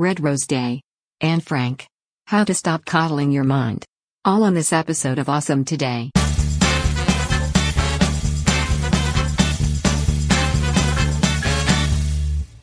Red 0.00 0.20
Rose 0.20 0.46
Day, 0.46 0.80
Anne 1.20 1.40
Frank. 1.40 1.84
How 2.28 2.44
to 2.44 2.54
stop 2.54 2.84
coddling 2.84 3.32
your 3.32 3.42
mind. 3.42 3.84
All 4.24 4.44
on 4.44 4.54
this 4.54 4.72
episode 4.72 5.18
of 5.18 5.28
Awesome 5.28 5.64
Today. 5.64 6.12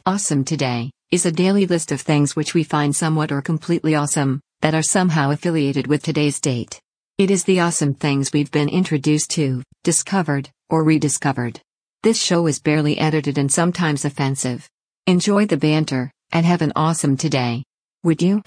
Awesome 0.05 0.45
Today 0.45 0.91
is 1.11 1.25
a 1.25 1.31
daily 1.33 1.65
list 1.65 1.91
of 1.91 1.99
things 1.99 2.37
which 2.37 2.53
we 2.53 2.63
find 2.63 2.95
somewhat 2.95 3.33
or 3.33 3.41
completely 3.41 3.95
awesome, 3.95 4.39
that 4.61 4.73
are 4.73 4.81
somehow 4.81 5.31
affiliated 5.31 5.87
with 5.87 6.03
today's 6.03 6.39
date. 6.39 6.79
It 7.17 7.29
is 7.29 7.43
the 7.43 7.59
awesome 7.59 7.95
things 7.95 8.31
we've 8.31 8.51
been 8.51 8.69
introduced 8.69 9.29
to, 9.31 9.61
discovered, 9.83 10.49
or 10.69 10.85
rediscovered. 10.85 11.59
This 12.01 12.17
show 12.17 12.47
is 12.47 12.61
barely 12.61 12.97
edited 12.97 13.37
and 13.37 13.51
sometimes 13.51 14.05
offensive. 14.05 14.69
Enjoy 15.05 15.45
the 15.45 15.57
banter, 15.57 16.13
and 16.35 16.45
have 16.45 16.61
an 16.61 16.73
awesome 16.75 17.15
today. 17.15 17.63
Would 18.03 18.21
you? 18.21 18.41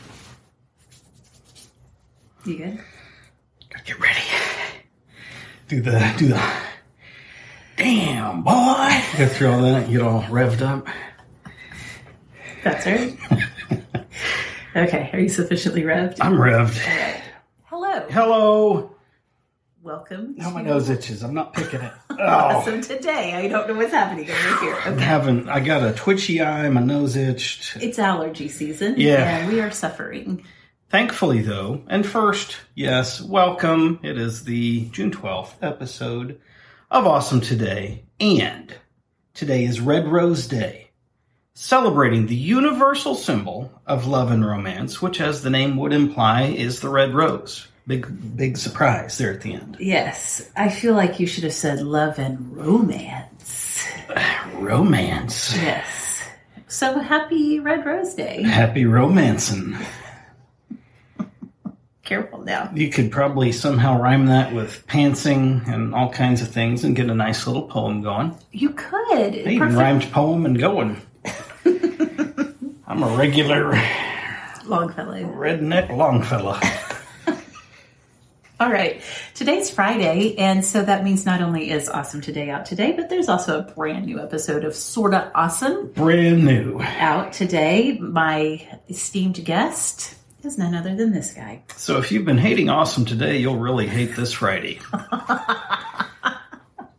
You 2.44 2.58
good? 2.58 2.78
Gotta 3.70 3.84
get 3.84 3.98
ready. 3.98 4.20
Do 5.68 5.80
the 5.80 6.14
do 6.18 6.28
the 6.28 6.52
damn 7.78 8.42
boy. 8.42 9.02
Go 9.16 9.26
through 9.26 9.50
all 9.52 9.62
that, 9.62 9.88
get 9.88 10.02
all 10.02 10.20
revved 10.24 10.60
up. 10.60 10.86
That's 12.62 12.84
right. 12.86 13.16
okay, 14.76 15.08
are 15.14 15.20
you 15.20 15.30
sufficiently 15.30 15.82
revved? 15.82 16.18
I'm 16.20 16.34
revved. 16.34 16.76
Hello. 17.64 18.06
Hello. 18.10 18.96
Welcome. 19.82 20.34
Now 20.36 20.50
my 20.50 20.60
nose 20.62 20.90
itches. 20.90 21.22
I'm 21.22 21.34
not 21.34 21.54
picking 21.54 21.80
it. 21.80 21.92
Oh. 22.20 22.24
Awesome 22.24 22.80
today. 22.80 23.34
I 23.34 23.46
don't 23.46 23.68
know 23.68 23.76
what's 23.76 23.92
happening 23.92 24.28
over 24.28 24.56
here. 24.56 24.74
I'm 24.84 24.98
having 24.98 25.48
I 25.48 25.60
got 25.60 25.84
a 25.84 25.92
twitchy 25.92 26.42
eye, 26.42 26.68
my 26.68 26.80
nose 26.82 27.14
itched. 27.14 27.76
It's 27.76 27.96
allergy 27.96 28.48
season. 28.48 28.96
Yeah. 28.98 29.38
And 29.38 29.52
we 29.52 29.60
are 29.60 29.70
suffering. 29.70 30.44
Thankfully 30.88 31.42
though, 31.42 31.84
and 31.86 32.04
first, 32.04 32.56
yes, 32.74 33.20
welcome. 33.20 34.00
It 34.02 34.18
is 34.18 34.42
the 34.42 34.86
June 34.86 35.12
12th 35.12 35.52
episode 35.62 36.40
of 36.90 37.06
Awesome 37.06 37.40
Today, 37.40 38.02
and 38.18 38.74
today 39.32 39.64
is 39.64 39.80
Red 39.80 40.08
Rose 40.08 40.48
Day, 40.48 40.90
celebrating 41.54 42.26
the 42.26 42.34
universal 42.34 43.14
symbol 43.14 43.80
of 43.86 44.08
love 44.08 44.32
and 44.32 44.44
romance, 44.44 45.00
which 45.00 45.20
as 45.20 45.42
the 45.42 45.50
name 45.50 45.76
would 45.76 45.92
imply 45.92 46.46
is 46.46 46.80
the 46.80 46.88
red 46.88 47.14
rose. 47.14 47.68
Big 47.88 48.36
big 48.36 48.56
surprise 48.58 49.16
there 49.18 49.32
at 49.32 49.40
the 49.40 49.54
end. 49.54 49.78
Yes. 49.80 50.48
I 50.56 50.68
feel 50.68 50.94
like 50.94 51.18
you 51.18 51.26
should 51.26 51.42
have 51.44 51.54
said 51.54 51.80
love 51.80 52.18
and 52.18 52.54
romance. 52.56 53.88
Romance. 54.54 55.56
Yes. 55.56 56.22
So 56.68 56.98
happy 56.98 57.60
Red 57.60 57.86
Rose 57.86 58.12
Day. 58.14 58.42
Happy 58.42 58.84
romancing. 58.84 59.76
Careful 62.04 62.42
now. 62.42 62.70
You 62.74 62.90
could 62.90 63.10
probably 63.10 63.52
somehow 63.52 64.00
rhyme 64.00 64.26
that 64.26 64.54
with 64.54 64.86
pantsing 64.86 65.66
and 65.68 65.94
all 65.94 66.10
kinds 66.10 66.42
of 66.42 66.48
things 66.48 66.84
and 66.84 66.94
get 66.94 67.08
a 67.08 67.14
nice 67.14 67.46
little 67.46 67.68
poem 67.68 68.02
going. 68.02 68.36
You 68.52 68.70
could. 68.70 69.34
I 69.34 69.50
even 69.50 69.74
rhymed 69.74 70.10
poem 70.12 70.44
and 70.46 70.58
going. 70.58 71.00
I'm 72.86 73.02
a 73.02 73.16
regular 73.16 73.72
Longfellow. 74.66 75.22
redneck 75.24 75.94
Longfellow. 75.94 76.58
All 78.60 78.72
right. 78.72 79.00
Today's 79.34 79.70
Friday, 79.70 80.36
and 80.36 80.64
so 80.64 80.82
that 80.82 81.04
means 81.04 81.24
not 81.24 81.40
only 81.40 81.70
is 81.70 81.88
Awesome 81.88 82.20
Today 82.20 82.50
out 82.50 82.66
today, 82.66 82.90
but 82.90 83.08
there's 83.08 83.28
also 83.28 83.60
a 83.60 83.62
brand 83.62 84.06
new 84.06 84.18
episode 84.20 84.64
of 84.64 84.74
Sorta 84.74 85.30
Awesome 85.32 85.92
Brand 85.92 86.44
new. 86.44 86.80
out 86.82 87.32
today. 87.32 87.98
My 88.00 88.66
esteemed 88.88 89.44
guest 89.44 90.16
is 90.42 90.58
none 90.58 90.74
other 90.74 90.96
than 90.96 91.12
this 91.12 91.32
guy. 91.32 91.62
So 91.76 91.98
if 91.98 92.10
you've 92.10 92.24
been 92.24 92.36
hating 92.38 92.68
awesome 92.68 93.04
today, 93.04 93.38
you'll 93.38 93.58
really 93.58 93.86
hate 93.86 94.16
this 94.16 94.32
Friday. 94.32 94.80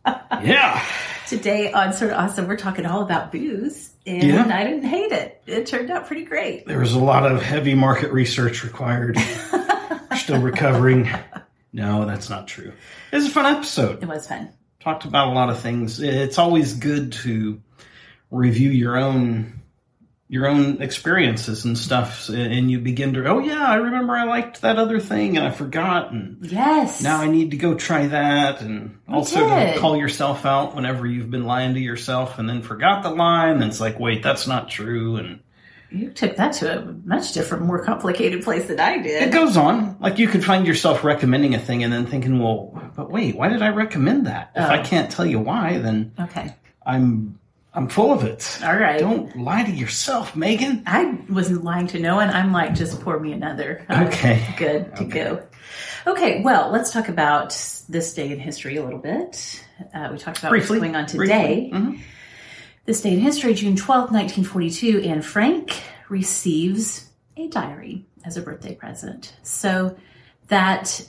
yeah. 0.06 0.82
Today 1.28 1.72
on 1.72 1.92
Sorta 1.92 2.18
Awesome, 2.18 2.48
we're 2.48 2.56
talking 2.56 2.86
all 2.86 3.02
about 3.02 3.32
booze, 3.32 3.90
and 4.06 4.22
Yeah. 4.22 4.48
I 4.50 4.64
didn't 4.64 4.84
hate 4.84 5.12
it. 5.12 5.42
It 5.46 5.66
turned 5.66 5.90
out 5.90 6.06
pretty 6.06 6.24
great. 6.24 6.64
There 6.66 6.80
was 6.80 6.94
a 6.94 6.98
lot 6.98 7.30
of 7.30 7.42
heavy 7.42 7.74
market 7.74 8.12
research 8.12 8.64
required. 8.64 9.18
Still 10.16 10.40
recovering. 10.40 11.08
No, 11.72 12.04
that's 12.04 12.28
not 12.28 12.48
true. 12.48 12.72
It 13.12 13.16
was 13.16 13.26
a 13.26 13.30
fun 13.30 13.46
episode. 13.46 14.02
It 14.02 14.08
was 14.08 14.26
fun. 14.26 14.50
talked 14.80 15.04
about 15.04 15.28
a 15.28 15.32
lot 15.32 15.50
of 15.50 15.60
things. 15.60 16.00
It's 16.00 16.38
always 16.38 16.74
good 16.74 17.12
to 17.24 17.60
review 18.30 18.70
your 18.70 18.96
own 18.96 19.56
your 20.32 20.46
own 20.46 20.80
experiences 20.80 21.64
and 21.64 21.76
stuff, 21.76 22.28
and 22.28 22.70
you 22.70 22.78
begin 22.78 23.14
to, 23.14 23.26
oh 23.26 23.40
yeah, 23.40 23.66
I 23.66 23.74
remember 23.74 24.12
I 24.14 24.22
liked 24.22 24.60
that 24.60 24.78
other 24.78 25.00
thing, 25.00 25.36
and 25.36 25.44
I 25.44 25.50
forgot, 25.50 26.12
and 26.12 26.38
Yes. 26.46 27.02
now 27.02 27.20
I 27.20 27.26
need 27.26 27.50
to 27.50 27.56
go 27.56 27.74
try 27.74 28.06
that, 28.06 28.60
and 28.60 28.96
also 29.08 29.40
did. 29.48 29.74
to 29.74 29.80
call 29.80 29.96
yourself 29.96 30.46
out 30.46 30.76
whenever 30.76 31.04
you've 31.04 31.32
been 31.32 31.46
lying 31.46 31.74
to 31.74 31.80
yourself 31.80 32.38
and 32.38 32.48
then 32.48 32.62
forgot 32.62 33.02
the 33.02 33.10
line, 33.10 33.54
and 33.54 33.64
it's 33.64 33.80
like, 33.80 33.98
wait, 33.98 34.22
that's 34.22 34.46
not 34.46 34.68
true, 34.70 35.16
and 35.16 35.40
you 35.92 36.10
took 36.10 36.36
that 36.36 36.52
to 36.54 36.78
a 36.78 36.84
much 37.04 37.32
different, 37.32 37.64
more 37.64 37.84
complicated 37.84 38.42
place 38.44 38.66
than 38.66 38.78
I 38.80 38.98
did. 38.98 39.22
it 39.24 39.32
goes 39.32 39.56
on. 39.56 39.96
Like 40.00 40.18
you 40.18 40.28
could 40.28 40.44
find 40.44 40.66
yourself 40.66 41.02
recommending 41.04 41.54
a 41.54 41.58
thing 41.58 41.82
and 41.84 41.92
then 41.92 42.06
thinking, 42.06 42.38
well, 42.38 42.90
but 42.96 43.10
wait, 43.10 43.36
why 43.36 43.48
did 43.48 43.62
I 43.62 43.68
recommend 43.70 44.26
that? 44.26 44.52
If 44.54 44.64
I 44.70 44.80
Oh. 44.80 44.84
can't 44.84 45.10
tell 45.10 45.26
you 45.26 45.38
why, 45.40 45.78
then 45.78 46.12
Okay. 46.20 46.54
I'm 46.86 47.38
I'm 47.72 47.88
full 47.88 48.12
of 48.12 48.24
it. 48.24 48.58
All 48.64 48.74
right. 48.76 48.98
Don't 48.98 49.36
lie 49.36 49.62
to 49.62 49.70
yourself, 49.70 50.34
Megan. 50.34 50.82
I 50.86 51.18
wasn't 51.28 51.62
lying 51.62 51.86
to 51.88 52.00
no 52.00 52.16
one. 52.16 52.28
I'm 52.28 52.50
like, 52.52 52.74
just 52.74 53.00
pour 53.00 53.20
me 53.20 53.32
another. 53.32 53.84
I'm 53.88 54.08
Okay. 54.08 54.42
Good 54.58 54.96
to 54.96 55.04
Okay. 55.04 55.24
go. 55.24 55.42
Okay, 56.06 56.42
well, 56.42 56.70
let's 56.72 56.90
talk 56.92 57.08
about 57.08 57.50
this 57.88 58.12
day 58.14 58.32
in 58.32 58.40
history 58.40 58.76
a 58.76 58.82
little 58.82 58.98
bit. 58.98 59.62
Uh, 59.94 60.08
we 60.10 60.18
talked 60.18 60.38
about 60.38 60.50
Briefly. 60.50 60.80
what's 60.80 60.92
going 60.92 60.96
on 60.96 61.04
Briefly. 61.06 61.26
today. 61.26 62.00
This 62.86 63.02
day 63.02 63.12
in 63.14 63.20
history, 63.20 63.54
June 63.54 63.76
twelfth, 63.76 64.10
1942, 64.10 65.00
Anne 65.08 65.22
Frank 65.22 65.82
receives 66.08 67.10
a 67.36 67.46
diary 67.48 68.06
as 68.24 68.36
a 68.36 68.42
birthday 68.42 68.74
present. 68.74 69.34
So 69.42 69.96
that 70.48 71.06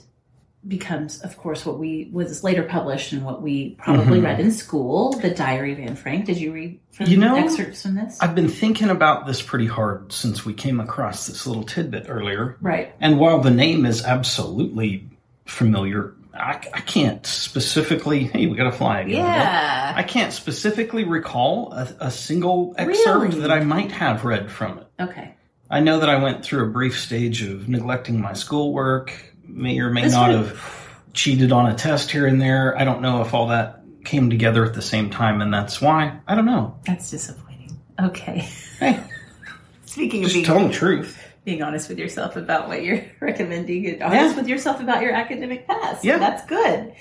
becomes, 0.68 1.20
of 1.22 1.36
course, 1.36 1.66
what 1.66 1.78
we 1.78 2.08
was 2.12 2.44
later 2.44 2.62
published 2.62 3.12
and 3.12 3.24
what 3.24 3.42
we 3.42 3.70
probably 3.80 4.20
Mhm. 4.20 4.24
read 4.24 4.38
in 4.40 4.52
school, 4.52 5.12
the 5.18 5.30
Diary 5.30 5.72
of 5.72 5.80
Anne 5.80 5.96
Frank. 5.96 6.26
Did 6.26 6.36
you 6.38 6.52
read 6.52 6.78
from 6.92 7.06
You 7.08 7.16
know, 7.16 7.34
excerpts 7.34 7.82
from 7.82 7.96
this? 7.96 8.16
I've 8.20 8.36
been 8.36 8.48
thinking 8.48 8.88
about 8.88 9.26
this 9.26 9.42
pretty 9.42 9.66
hard 9.66 10.12
since 10.12 10.44
we 10.46 10.52
came 10.52 10.78
across 10.78 11.26
this 11.26 11.48
little 11.48 11.64
tidbit 11.64 12.06
earlier. 12.08 12.58
right. 12.60 12.94
And 13.00 13.18
while 13.18 13.40
the 13.40 13.50
name 13.50 13.84
is 13.84 14.04
absolutely 14.04 15.08
familiar, 15.46 16.14
I, 16.34 16.52
I 16.72 16.80
can't 16.80 17.24
specifically. 17.26 18.24
Hey, 18.24 18.46
we 18.46 18.56
got 18.56 18.64
to 18.64 18.72
fly 18.72 19.00
again. 19.00 19.16
Yeah. 19.16 19.92
I 19.96 20.02
can't 20.02 20.32
specifically 20.32 21.04
recall 21.04 21.72
a, 21.72 21.94
a 22.00 22.10
single 22.10 22.74
excerpt 22.78 23.22
Really? 23.34 23.40
that 23.40 23.50
I 23.50 23.60
might 23.60 23.92
have 23.92 24.24
read 24.24 24.50
from 24.50 24.78
it. 24.78 24.86
Okay. 25.00 25.34
I 25.70 25.80
know 25.80 26.00
that 26.00 26.08
I 26.08 26.22
went 26.22 26.44
through 26.44 26.64
a 26.64 26.70
brief 26.70 26.98
stage 26.98 27.42
of 27.42 27.68
neglecting 27.68 28.20
my 28.20 28.32
schoolwork, 28.32 29.12
may 29.46 29.78
or 29.80 29.90
may 29.90 30.02
This 30.04 30.12
not 30.12 30.30
would- 30.30 30.38
have 30.48 30.88
cheated 31.12 31.52
on 31.52 31.66
a 31.70 31.74
test 31.74 32.10
here 32.10 32.26
and 32.26 32.40
there. 32.40 32.78
I 32.78 32.84
don't 32.84 33.02
know 33.02 33.20
if 33.22 33.34
all 33.34 33.48
that 33.48 33.82
came 34.04 34.30
together 34.30 34.64
at 34.64 34.72
the 34.74 34.82
same 34.82 35.10
time, 35.10 35.40
and 35.42 35.52
that's 35.52 35.80
why. 35.80 36.18
I 36.26 36.34
don't 36.34 36.46
know. 36.46 36.78
That's 36.86 37.10
disappointing. 37.10 37.78
Okay. 38.00 38.48
Hey, 38.80 38.98
Speaking 39.84 40.20
of 40.24 40.30
just 40.30 40.34
being, 40.34 40.46
tell 40.46 40.66
the 40.66 40.72
truth. 40.72 41.21
Being 41.44 41.62
honest 41.62 41.88
with 41.88 41.98
yourself 41.98 42.36
about 42.36 42.68
what 42.68 42.82
you're 42.82 43.02
recommending 43.20 43.86
and 43.86 44.02
honest 44.02 44.34
Yeah. 44.34 44.36
with 44.36 44.48
yourself 44.48 44.80
about 44.80 45.02
your 45.02 45.12
academic 45.12 45.66
past. 45.66 46.04
Yeah. 46.04 46.18
That's 46.18 46.44
good. 46.46 46.94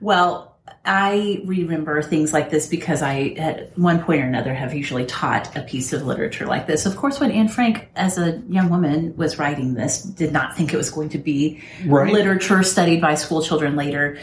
Well, 0.00 0.48
I 0.84 1.42
remember 1.44 2.00
things 2.00 2.32
like 2.32 2.50
this 2.50 2.66
because 2.66 3.02
I, 3.02 3.34
at 3.36 3.76
one 3.78 4.02
point 4.02 4.22
or 4.22 4.26
another, 4.26 4.54
have 4.54 4.72
usually 4.72 5.04
taught 5.04 5.54
a 5.56 5.62
piece 5.62 5.92
of 5.92 6.06
literature 6.06 6.46
like 6.46 6.66
this. 6.66 6.86
Of 6.86 6.96
course, 6.96 7.20
when 7.20 7.30
Anne 7.30 7.48
Frank, 7.48 7.88
as 7.96 8.16
a 8.18 8.42
young 8.48 8.70
woman, 8.70 9.14
was 9.16 9.38
writing 9.38 9.74
this, 9.74 10.02
did 10.02 10.32
not 10.32 10.56
think 10.56 10.72
it 10.72 10.76
was 10.76 10.88
going 10.90 11.10
to 11.10 11.18
be 11.18 11.60
Right. 11.86 12.10
literature 12.12 12.62
studied 12.62 13.00
by 13.00 13.14
school 13.14 13.42
children 13.42 13.76
later 13.76 14.18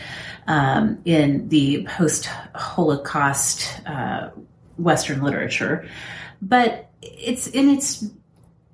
um, 0.47 0.99
in 1.05 1.47
the 1.49 1.83
post 1.89 2.25
Holocaust 2.55 3.81
uh, 3.85 4.29
Western 4.77 5.21
literature. 5.21 5.87
But 6.41 6.89
it's 7.01 7.47
in 7.47 7.69
it's 7.69 8.05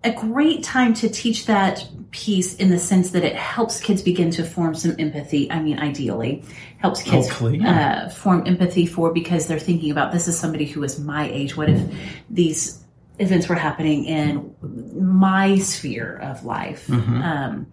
a 0.03 0.11
great 0.11 0.63
time 0.63 0.93
to 0.95 1.09
teach 1.09 1.45
that 1.45 1.87
piece 2.11 2.55
in 2.55 2.69
the 2.69 2.77
sense 2.77 3.11
that 3.11 3.23
it 3.23 3.35
helps 3.35 3.79
kids 3.79 4.01
begin 4.01 4.31
to 4.31 4.43
form 4.43 4.75
some 4.75 4.95
empathy. 4.99 5.51
I 5.51 5.61
mean, 5.61 5.79
ideally, 5.79 6.43
helps 6.77 7.01
kids 7.01 7.29
yeah. 7.41 8.03
uh, 8.05 8.09
form 8.09 8.45
empathy 8.45 8.85
for 8.85 9.13
because 9.13 9.47
they're 9.47 9.59
thinking 9.59 9.91
about 9.91 10.11
this 10.11 10.27
is 10.27 10.37
somebody 10.37 10.65
who 10.65 10.83
is 10.83 10.99
my 10.99 11.29
age. 11.29 11.55
What 11.55 11.69
if 11.69 11.81
these 12.29 12.83
events 13.19 13.47
were 13.47 13.55
happening 13.55 14.05
in 14.05 14.55
my 14.61 15.57
sphere 15.57 16.17
of 16.17 16.43
life? 16.43 16.89
Um, 16.89 17.67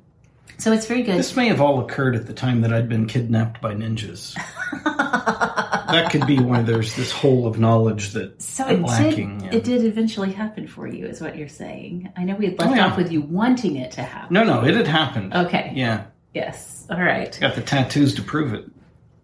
so 0.58 0.72
it's 0.72 0.86
very 0.86 1.02
good. 1.02 1.18
This 1.18 1.36
may 1.36 1.48
have 1.48 1.60
all 1.60 1.80
occurred 1.80 2.14
at 2.14 2.26
the 2.26 2.34
time 2.34 2.60
that 2.60 2.72
I'd 2.72 2.88
been 2.88 3.06
kidnapped 3.06 3.60
by 3.60 3.74
ninjas. 3.74 4.36
that 5.92 6.10
could 6.10 6.26
be 6.26 6.38
why 6.38 6.62
there's 6.62 6.94
this 6.96 7.10
hole 7.12 7.46
of 7.46 7.58
knowledge 7.58 8.10
that 8.10 8.40
So 8.40 8.66
it 8.68 8.80
lacking. 8.80 9.38
did. 9.38 9.54
It 9.54 9.64
did 9.64 9.84
eventually 9.84 10.32
happen 10.32 10.66
for 10.66 10.86
you, 10.86 11.06
is 11.06 11.20
what 11.20 11.36
you're 11.36 11.48
saying. 11.48 12.12
I 12.16 12.24
know 12.24 12.34
we 12.36 12.46
had 12.46 12.58
left 12.58 12.72
Oh, 12.72 12.74
yeah. 12.74 12.86
off 12.86 12.96
with 12.96 13.10
you 13.12 13.20
wanting 13.22 13.76
it 13.76 13.90
to 13.92 14.02
happen. 14.02 14.32
No, 14.34 14.44
no, 14.44 14.64
it 14.64 14.74
had 14.74 14.86
happened. 14.86 15.34
Okay. 15.34 15.72
Yeah, 15.74 16.04
Yes. 16.34 16.86
All 16.90 17.00
right. 17.00 17.36
got 17.40 17.54
the 17.54 17.62
tattoos 17.62 18.14
to 18.16 18.22
prove 18.22 18.54
it. 18.54 18.64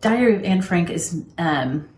Diary 0.01 0.37
of 0.37 0.45
Anne 0.45 0.63
Frank 0.63 0.91
is 0.91 1.23
um, 1.39 1.89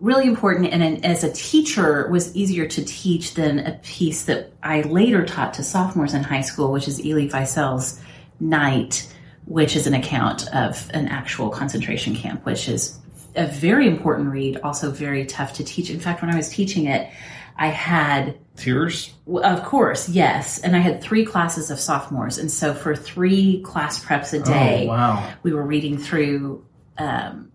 really 0.00 0.26
important, 0.26 0.68
and 0.72 0.82
an, 0.82 1.04
as 1.04 1.24
a 1.24 1.32
teacher, 1.32 2.08
was 2.10 2.34
easier 2.36 2.66
to 2.66 2.84
teach 2.84 3.34
than 3.34 3.58
a 3.60 3.72
piece 3.82 4.24
that 4.24 4.52
I 4.62 4.82
later 4.82 5.24
taught 5.24 5.54
to 5.54 5.62
sophomores 5.62 6.14
in 6.14 6.22
high 6.22 6.40
school, 6.42 6.72
which 6.72 6.88
is 6.88 7.00
Elie 7.00 7.28
Wiesel's 7.28 8.00
Night, 8.38 9.12
which 9.46 9.74
is 9.76 9.86
an 9.86 9.94
account 9.94 10.46
of 10.54 10.88
an 10.94 11.08
actual 11.08 11.50
concentration 11.50 12.14
camp, 12.14 12.44
which 12.46 12.68
is 12.68 12.98
a 13.34 13.46
very 13.46 13.86
important 13.86 14.30
read, 14.30 14.58
also 14.58 14.90
very 14.90 15.24
tough 15.24 15.54
to 15.54 15.64
teach. 15.64 15.90
In 15.90 16.00
fact, 16.00 16.22
when 16.22 16.30
I 16.30 16.36
was 16.36 16.48
teaching 16.48 16.86
it, 16.86 17.10
I 17.56 17.68
had 17.68 18.38
Tears. 18.56 19.12
Of 19.26 19.64
course, 19.64 20.08
yes. 20.08 20.58
And 20.60 20.76
I 20.76 20.80
had 20.80 21.02
three 21.02 21.24
classes 21.24 21.70
of 21.70 21.80
sophomores. 21.80 22.38
And 22.38 22.50
so 22.50 22.74
for 22.74 22.94
three 22.94 23.62
class 23.62 24.04
preps 24.04 24.38
a 24.38 24.42
day, 24.42 24.84
Oh 24.84 24.88
wow! 24.88 25.32
we 25.42 25.52
were 25.52 25.64
reading 25.64 25.96
through. 25.98 26.64
Um, 26.98 27.52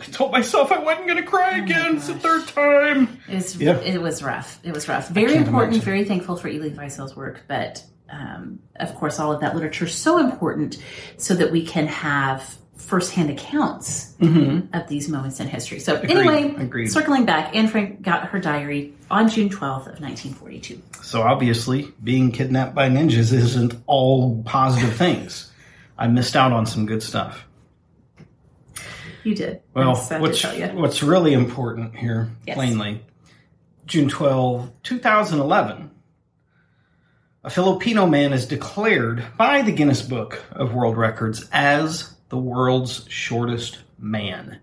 I 0.00 0.04
told 0.04 0.32
myself 0.32 0.72
I 0.72 0.78
wasn't 0.78 1.06
going 1.06 1.22
to 1.22 1.28
cry 1.28 1.58
again. 1.58 1.96
It's 1.96 2.06
the 2.06 2.14
third 2.14 2.48
time. 2.48 3.20
it, 3.28 3.34
was, 3.34 3.60
it 3.60 3.98
was 4.00 4.22
rough. 4.22 4.58
It 4.64 4.72
was 4.72 4.88
rough. 4.88 5.08
Very 5.08 5.34
important, 5.34 5.74
imagine. 5.74 5.84
very 5.84 6.04
thankful 6.04 6.36
for 6.36 6.48
Elie 6.48 6.70
Wiesel's 6.70 7.14
work. 7.14 7.42
But 7.46 7.84
um, 8.08 8.60
of 8.76 8.94
course, 8.94 9.20
all 9.20 9.32
of 9.32 9.40
that 9.42 9.54
literature 9.54 9.84
is 9.84 9.94
so 9.94 10.18
important 10.18 10.82
so 11.16 11.34
that 11.34 11.52
we 11.52 11.64
can 11.64 11.86
have 11.86 12.56
firsthand 12.80 13.30
accounts 13.30 14.14
Mm-hmm. 14.20 14.74
of 14.76 14.86
these 14.88 15.08
moments 15.08 15.40
in 15.40 15.48
history. 15.48 15.78
So, 15.80 15.96
Agreed, 15.96 16.10
anyway, 16.16 16.54
agreed. 16.62 16.88
circling 16.88 17.24
back, 17.24 17.56
Anne 17.56 17.68
Frank 17.68 18.02
got 18.02 18.28
her 18.28 18.38
diary 18.38 18.92
on 19.10 19.28
June 19.30 19.48
12th 19.48 19.86
of 19.94 20.00
1942. 20.00 20.82
So 21.02 21.22
obviously, 21.22 21.90
being 22.04 22.30
kidnapped 22.30 22.74
by 22.74 22.90
ninjas 22.90 23.32
isn't 23.32 23.74
all 23.86 24.42
positive 24.42 24.94
things. 24.94 25.50
I 25.96 26.08
missed 26.08 26.36
out 26.36 26.52
on 26.52 26.66
some 26.66 26.84
good 26.84 27.02
stuff. 27.02 27.46
You 29.24 29.34
did. 29.34 29.60
Well, 29.74 29.90
I'm 29.90 29.96
sad 29.96 30.16
to 30.16 30.20
what's 30.22 30.74
what's 30.74 31.02
really 31.02 31.32
important 31.34 31.96
here, 31.96 32.30
Yes. 32.46 32.56
plainly, 32.56 33.02
June 33.86 34.08
12, 34.08 34.70
2011, 34.82 35.90
a 37.44 37.50
Filipino 37.50 38.06
man 38.06 38.32
is 38.32 38.46
declared 38.46 39.24
by 39.36 39.62
the 39.62 39.72
Guinness 39.72 40.02
Book 40.02 40.42
of 40.52 40.74
World 40.74 40.96
Records 40.96 41.48
as 41.52 42.14
the 42.30 42.38
world's 42.38 43.04
shortest 43.08 43.78
man. 43.98 44.60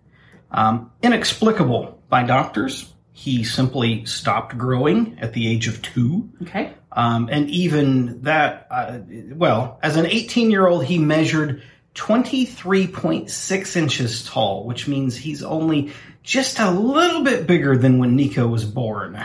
Um, 0.49 0.91
inexplicable 1.03 2.01
by 2.09 2.23
doctors. 2.23 2.91
He 3.11 3.43
simply 3.43 4.05
stopped 4.05 4.57
growing 4.57 5.17
at 5.19 5.33
the 5.33 5.47
age 5.47 5.67
of 5.67 5.81
two. 5.81 6.29
Okay. 6.43 6.73
Um, 6.91 7.29
and 7.31 7.49
even 7.49 8.23
that, 8.23 8.67
uh, 8.71 8.99
well, 9.33 9.79
as 9.83 9.97
an 9.97 10.05
18 10.05 10.49
year 10.49 10.67
old, 10.67 10.85
he 10.85 10.97
measured 10.97 11.61
23.6 11.95 13.75
inches 13.75 14.23
tall, 14.25 14.65
which 14.65 14.87
means 14.87 15.15
he's 15.15 15.43
only 15.43 15.91
just 16.23 16.59
a 16.59 16.69
little 16.71 17.23
bit 17.23 17.47
bigger 17.47 17.77
than 17.77 17.97
when 17.97 18.15
Nico 18.15 18.47
was 18.47 18.65
born. 18.65 19.13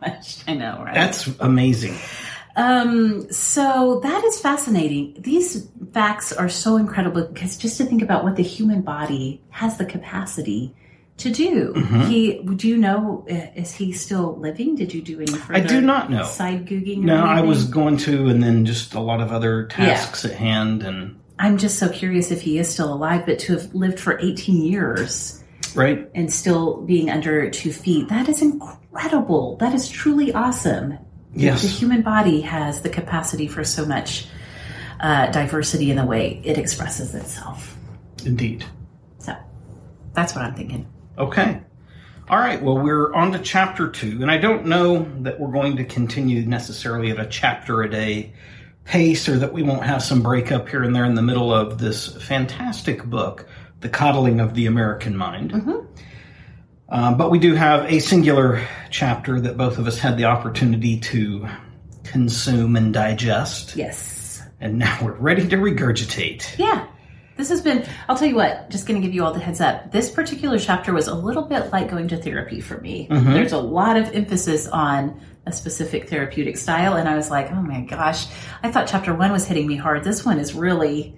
Gosh, 0.00 0.44
I 0.46 0.54
know, 0.54 0.82
right? 0.84 0.94
That's 0.94 1.26
amazing. 1.40 1.96
Um, 2.56 3.30
so 3.30 4.00
that 4.02 4.24
is 4.24 4.40
fascinating. 4.40 5.16
These 5.18 5.68
facts 5.92 6.32
are 6.32 6.48
so 6.48 6.76
incredible 6.76 7.28
because 7.28 7.56
just 7.58 7.76
to 7.78 7.84
think 7.84 8.02
about 8.02 8.24
what 8.24 8.36
the 8.36 8.42
human 8.42 8.80
body 8.80 9.42
has 9.50 9.76
the 9.76 9.84
capacity 9.84 10.74
to 11.18 11.30
do. 11.30 11.72
Mm-hmm. 11.74 12.00
He, 12.02 12.42
do 12.42 12.68
you 12.68 12.76
know, 12.76 13.26
uh, 13.30 13.58
is 13.58 13.72
he 13.72 13.92
still 13.92 14.36
living? 14.36 14.74
Did 14.74 14.92
you 14.92 15.00
do 15.02 15.20
any 15.20 15.32
further 15.32 15.58
I 15.58 15.60
do 15.60 15.80
not 15.80 16.10
know. 16.10 16.24
side 16.24 16.66
googing? 16.66 16.98
No, 16.98 17.24
I 17.24 17.40
was 17.40 17.64
going 17.64 17.96
to, 17.98 18.28
and 18.28 18.42
then 18.42 18.64
just 18.64 18.94
a 18.94 19.00
lot 19.00 19.20
of 19.20 19.32
other 19.32 19.66
tasks 19.66 20.24
at 20.24 20.32
hand, 20.32 20.82
and 20.82 21.18
I'm 21.38 21.58
just 21.58 21.78
so 21.78 21.88
curious 21.88 22.30
if 22.30 22.42
he 22.42 22.58
is 22.58 22.68
still 22.68 22.92
alive, 22.92 23.24
but 23.26 23.38
to 23.40 23.54
have 23.54 23.74
lived 23.74 23.98
for 23.98 24.18
18 24.18 24.62
years 24.62 25.42
right. 25.74 26.08
and 26.14 26.32
still 26.32 26.82
being 26.82 27.10
under 27.10 27.50
two 27.50 27.72
feet, 27.72 28.08
that 28.08 28.28
is 28.28 28.42
incredible. 28.42 29.56
That 29.56 29.74
is 29.74 29.88
truly 29.88 30.32
awesome. 30.32 30.98
The 31.62 31.68
human 31.68 32.02
body 32.02 32.40
has 32.40 32.80
the 32.80 32.88
capacity 32.88 33.46
for 33.46 33.62
so 33.62 33.84
much 33.84 34.26
uh, 35.00 35.30
diversity 35.30 35.90
in 35.90 35.96
the 35.96 36.04
way 36.04 36.40
it 36.44 36.58
expresses 36.58 37.14
itself. 37.14 37.76
Indeed. 38.24 38.64
So 39.18 39.34
that's 40.14 40.34
what 40.34 40.44
I'm 40.44 40.54
thinking. 40.54 40.86
Okay. 41.18 41.60
All 42.28 42.38
right. 42.38 42.60
Well, 42.60 42.78
we're 42.78 43.12
on 43.12 43.32
to 43.32 43.38
chapter 43.38 43.88
two, 43.88 44.18
and 44.22 44.30
I 44.30 44.38
don't 44.38 44.66
know 44.66 45.08
that 45.20 45.38
we're 45.38 45.52
going 45.52 45.76
to 45.76 45.84
continue 45.84 46.44
necessarily 46.44 47.10
at 47.10 47.20
a 47.20 47.26
chapter 47.26 47.82
a 47.82 47.90
day 47.90 48.32
pace 48.84 49.28
or 49.28 49.38
that 49.38 49.52
we 49.52 49.62
won't 49.62 49.82
have 49.82 50.02
some 50.02 50.22
breakup 50.22 50.68
here 50.68 50.82
and 50.82 50.94
there 50.94 51.04
in 51.04 51.14
the 51.14 51.22
middle 51.22 51.52
of 51.52 51.78
this 51.78 52.16
fantastic 52.22 53.04
book, 53.04 53.46
The 53.80 53.88
Coddling 53.88 54.40
of 54.40 54.54
the 54.54 54.66
American 54.66 55.16
Mind. 55.16 55.52
Um, 56.88 57.16
but 57.16 57.30
we 57.30 57.38
do 57.38 57.54
have 57.54 57.84
a 57.90 57.98
singular 57.98 58.66
chapter 58.90 59.40
that 59.40 59.56
both 59.56 59.78
of 59.78 59.86
us 59.86 59.98
had 59.98 60.16
the 60.16 60.24
opportunity 60.26 61.00
to 61.00 61.48
consume 62.04 62.76
and 62.76 62.94
digest, 62.94 63.74
Yes. 63.76 64.40
and 64.60 64.78
now 64.78 64.96
we're 65.02 65.12
ready 65.12 65.48
to 65.48 65.56
regurgitate. 65.56 66.56
Yeah. 66.58 66.86
This 67.36 67.50
has 67.50 67.60
been, 67.60 67.84
I'll 68.08 68.16
tell 68.16 68.28
you 68.28 68.36
what, 68.36 68.70
just 68.70 68.86
going 68.86 68.98
to 68.98 69.06
give 69.06 69.14
you 69.14 69.22
all 69.22 69.34
the 69.34 69.40
heads 69.40 69.60
up. 69.60 69.92
This 69.92 70.10
particular 70.10 70.58
chapter 70.58 70.94
was 70.94 71.06
a 71.06 71.14
little 71.14 71.42
bit 71.42 71.70
like 71.70 71.90
going 71.90 72.08
to 72.08 72.16
therapy 72.16 72.62
for 72.62 72.80
me. 72.80 73.08
There's 73.10 73.52
a 73.52 73.58
lot 73.58 73.98
of 73.98 74.08
emphasis 74.14 74.66
on 74.68 75.20
a 75.44 75.52
specific 75.52 76.08
therapeutic 76.08 76.56
style. 76.56 76.94
And 76.94 77.06
I 77.06 77.14
was 77.14 77.30
like, 77.30 77.52
oh 77.52 77.60
my 77.60 77.82
gosh, 77.82 78.26
I 78.62 78.72
thought 78.72 78.86
chapter 78.88 79.12
one 79.14 79.32
was 79.32 79.46
hitting 79.46 79.66
me 79.66 79.76
hard. 79.76 80.02
This 80.02 80.24
one 80.24 80.38
is 80.38 80.54
really 80.54 81.14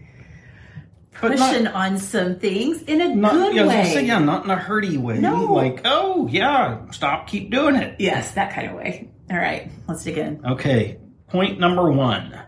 But 1.20 1.36
not- 1.38 1.50
pushing 1.50 1.66
on 1.66 1.98
some 1.98 2.38
things 2.38 2.82
in 2.82 3.00
a 3.00 3.14
Not, 3.14 3.32
good 3.32 3.54
yeah, 3.56 3.66
way. 3.66 3.92
say, 3.92 4.04
yeah, 4.06 4.18
not 4.20 4.44
in 4.44 4.50
a 4.50 4.56
hurty 4.56 4.96
way. 4.98 5.18
No. 5.18 5.52
Like, 5.52 5.80
oh, 5.84 6.28
yeah, 6.28 6.90
stop, 6.92 7.26
keep 7.26 7.50
doing 7.50 7.74
it. 7.76 7.96
Yes, 7.98 8.32
that 8.32 8.52
kind 8.52 8.68
of 8.70 8.76
way. 8.76 9.10
All 9.30 9.36
right, 9.36 9.70
let's 9.88 10.04
dig 10.04 10.16
in. 10.18 10.40
Okay, 10.46 10.98
point 11.28 11.58
number 11.58 11.90
one. 11.90 12.38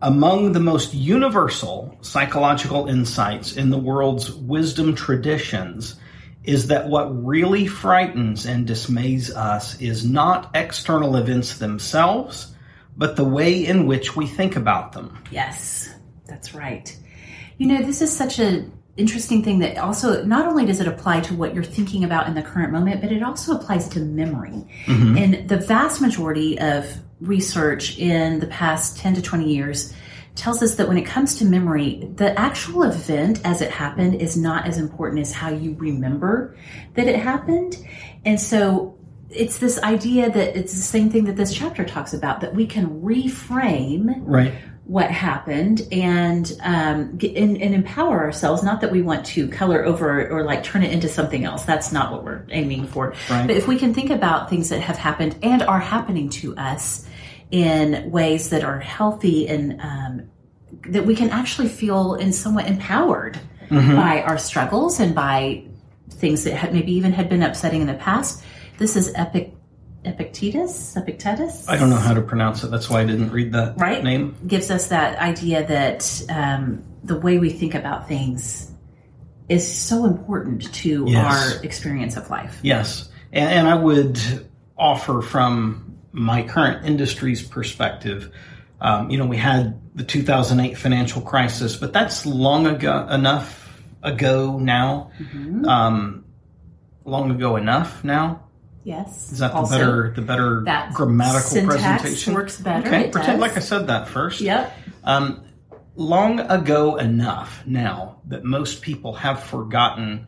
Among 0.00 0.50
the 0.52 0.58
most 0.60 0.94
universal 0.94 1.96
psychological 2.00 2.88
insights 2.88 3.56
in 3.56 3.70
the 3.70 3.78
world's 3.78 4.32
wisdom 4.32 4.96
traditions 4.96 5.94
is 6.42 6.66
that 6.68 6.88
what 6.88 7.24
really 7.24 7.68
frightens 7.68 8.46
and 8.46 8.66
dismays 8.66 9.30
us 9.32 9.80
is 9.80 10.04
not 10.04 10.50
external 10.54 11.14
events 11.14 11.58
themselves, 11.58 12.52
but 12.96 13.14
the 13.14 13.24
way 13.24 13.64
in 13.64 13.86
which 13.86 14.16
we 14.16 14.26
think 14.26 14.56
about 14.56 14.90
them. 14.92 15.16
Yes, 15.30 15.88
that's 16.26 16.52
right. 16.52 16.96
You 17.62 17.68
know, 17.68 17.80
this 17.80 18.02
is 18.02 18.12
such 18.12 18.40
a 18.40 18.64
interesting 18.96 19.44
thing 19.44 19.60
that 19.60 19.78
also 19.78 20.24
not 20.24 20.48
only 20.48 20.66
does 20.66 20.80
it 20.80 20.88
apply 20.88 21.20
to 21.20 21.34
what 21.34 21.54
you're 21.54 21.62
thinking 21.62 22.02
about 22.02 22.26
in 22.26 22.34
the 22.34 22.42
current 22.42 22.72
moment, 22.72 23.00
but 23.00 23.12
it 23.12 23.22
also 23.22 23.54
applies 23.54 23.88
to 23.90 24.00
memory. 24.00 24.66
Mm-hmm. 24.86 25.16
And 25.16 25.48
the 25.48 25.58
vast 25.58 26.00
majority 26.00 26.58
of 26.58 26.92
research 27.20 27.96
in 28.00 28.40
the 28.40 28.48
past 28.48 28.98
10 28.98 29.14
to 29.14 29.22
20 29.22 29.48
years 29.48 29.94
tells 30.34 30.60
us 30.60 30.74
that 30.74 30.88
when 30.88 30.98
it 30.98 31.06
comes 31.06 31.36
to 31.36 31.44
memory, 31.44 32.10
the 32.16 32.36
actual 32.36 32.82
event 32.82 33.40
as 33.44 33.62
it 33.62 33.70
happened 33.70 34.20
is 34.20 34.36
not 34.36 34.66
as 34.66 34.76
important 34.76 35.20
as 35.20 35.32
how 35.32 35.50
you 35.50 35.76
remember 35.78 36.56
that 36.94 37.06
it 37.06 37.14
happened. 37.14 37.76
And 38.24 38.40
so 38.40 38.98
it's 39.30 39.60
this 39.60 39.80
idea 39.84 40.32
that 40.32 40.56
it's 40.56 40.72
the 40.72 40.80
same 40.80 41.10
thing 41.10 41.26
that 41.26 41.36
this 41.36 41.54
chapter 41.54 41.84
talks 41.84 42.12
about 42.12 42.40
that 42.40 42.56
we 42.56 42.66
can 42.66 43.02
reframe 43.02 44.16
Right. 44.22 44.52
What 44.84 45.10
happened 45.10 45.86
and 45.92 46.58
um, 46.62 47.16
get, 47.16 47.36
and, 47.36 47.60
and 47.62 47.74
empower 47.74 48.20
ourselves. 48.20 48.62
Not 48.62 48.80
that 48.80 48.90
we 48.90 49.00
want 49.00 49.24
to 49.26 49.48
color 49.48 49.84
over 49.84 50.28
or 50.28 50.44
like 50.44 50.64
turn 50.64 50.82
it 50.82 50.92
into 50.92 51.08
something 51.08 51.44
else. 51.44 51.64
That's 51.64 51.92
not 51.92 52.10
what 52.10 52.24
we're 52.24 52.44
aiming 52.50 52.88
for. 52.88 53.14
Right. 53.30 53.46
But 53.46 53.56
if 53.56 53.68
we 53.68 53.78
can 53.78 53.94
think 53.94 54.10
about 54.10 54.50
things 54.50 54.70
that 54.70 54.80
have 54.80 54.96
happened 54.96 55.36
and 55.42 55.62
are 55.62 55.78
happening 55.78 56.30
to 56.30 56.56
us 56.56 57.06
in 57.50 58.10
ways 58.10 58.50
that 58.50 58.64
are 58.64 58.80
healthy 58.80 59.48
and 59.48 59.80
um, 59.80 60.30
that 60.88 61.06
we 61.06 61.14
can 61.14 61.30
actually 61.30 61.68
feel 61.68 62.14
in 62.14 62.32
somewhat 62.32 62.66
empowered 62.66 63.38
by 63.70 64.22
our 64.22 64.36
struggles 64.36 65.00
and 65.00 65.14
by 65.14 65.64
things 66.10 66.44
that 66.44 66.54
had 66.54 66.74
maybe 66.74 66.92
even 66.92 67.12
had 67.12 67.28
been 67.28 67.42
upsetting 67.42 67.80
in 67.80 67.86
the 67.86 67.94
past. 67.94 68.44
This 68.78 68.96
is 68.96 69.12
epic. 69.14 69.54
Epictetus? 70.04 70.96
Epictetus? 70.96 71.68
I 71.68 71.76
don't 71.76 71.90
know 71.90 71.96
how 71.96 72.14
to 72.14 72.22
pronounce 72.22 72.64
it. 72.64 72.70
That's 72.70 72.90
why 72.90 73.00
I 73.02 73.04
didn't 73.04 73.30
read 73.30 73.52
that 73.52 73.78
Right. 73.78 74.02
name. 74.02 74.34
gives 74.46 74.70
us 74.70 74.88
that 74.88 75.18
idea 75.18 75.66
that 75.66 76.22
um, 76.28 76.82
the 77.04 77.18
way 77.18 77.38
we 77.38 77.50
think 77.50 77.74
about 77.74 78.08
things 78.08 78.70
is 79.48 79.66
so 79.70 80.04
important 80.04 80.72
to 80.74 81.04
Yes. 81.08 81.56
our 81.56 81.64
experience 81.64 82.16
of 82.16 82.28
life. 82.30 82.58
Yes. 82.62 83.08
And, 83.32 83.48
and 83.50 83.68
I 83.68 83.74
would 83.74 84.18
offer 84.76 85.22
from 85.22 85.96
my 86.12 86.42
current 86.42 86.84
industry's 86.84 87.42
perspective, 87.42 88.30
um, 88.80 89.10
you 89.10 89.18
know, 89.18 89.26
we 89.26 89.36
had 89.36 89.78
the 89.94 90.04
2008 90.04 90.76
financial 90.76 91.22
crisis, 91.22 91.76
but 91.76 91.92
that's 91.92 92.26
long 92.26 92.66
ago 92.66 93.06
enough 93.10 93.78
ago 94.02 94.58
now. 94.58 95.10
Mhm. 95.20 95.64
Um, 95.66 96.24
long 97.04 97.30
ago 97.30 97.56
enough 97.56 98.02
now. 98.04 98.40
Yes. 98.84 99.30
Is 99.32 99.38
that 99.38 99.52
the 99.54 99.62
better 99.62 100.12
the 100.14 100.22
better 100.22 100.62
that 100.64 100.92
grammatical 100.92 101.64
presentation? 101.66 102.34
works 102.34 102.60
better. 102.60 102.86
Okay, 102.88 103.04
It 103.04 103.12
pretend 103.12 103.40
does. 103.40 103.48
like 103.48 103.56
I 103.56 103.60
said 103.60 103.86
that 103.86 104.08
first. 104.08 104.40
Yep. 104.40 104.72
Um, 105.04 105.44
long 105.94 106.40
ago 106.40 106.96
enough 106.96 107.62
now 107.66 108.16
that 108.26 108.44
most 108.44 108.82
people 108.82 109.12
have 109.14 109.42
forgotten 109.42 110.26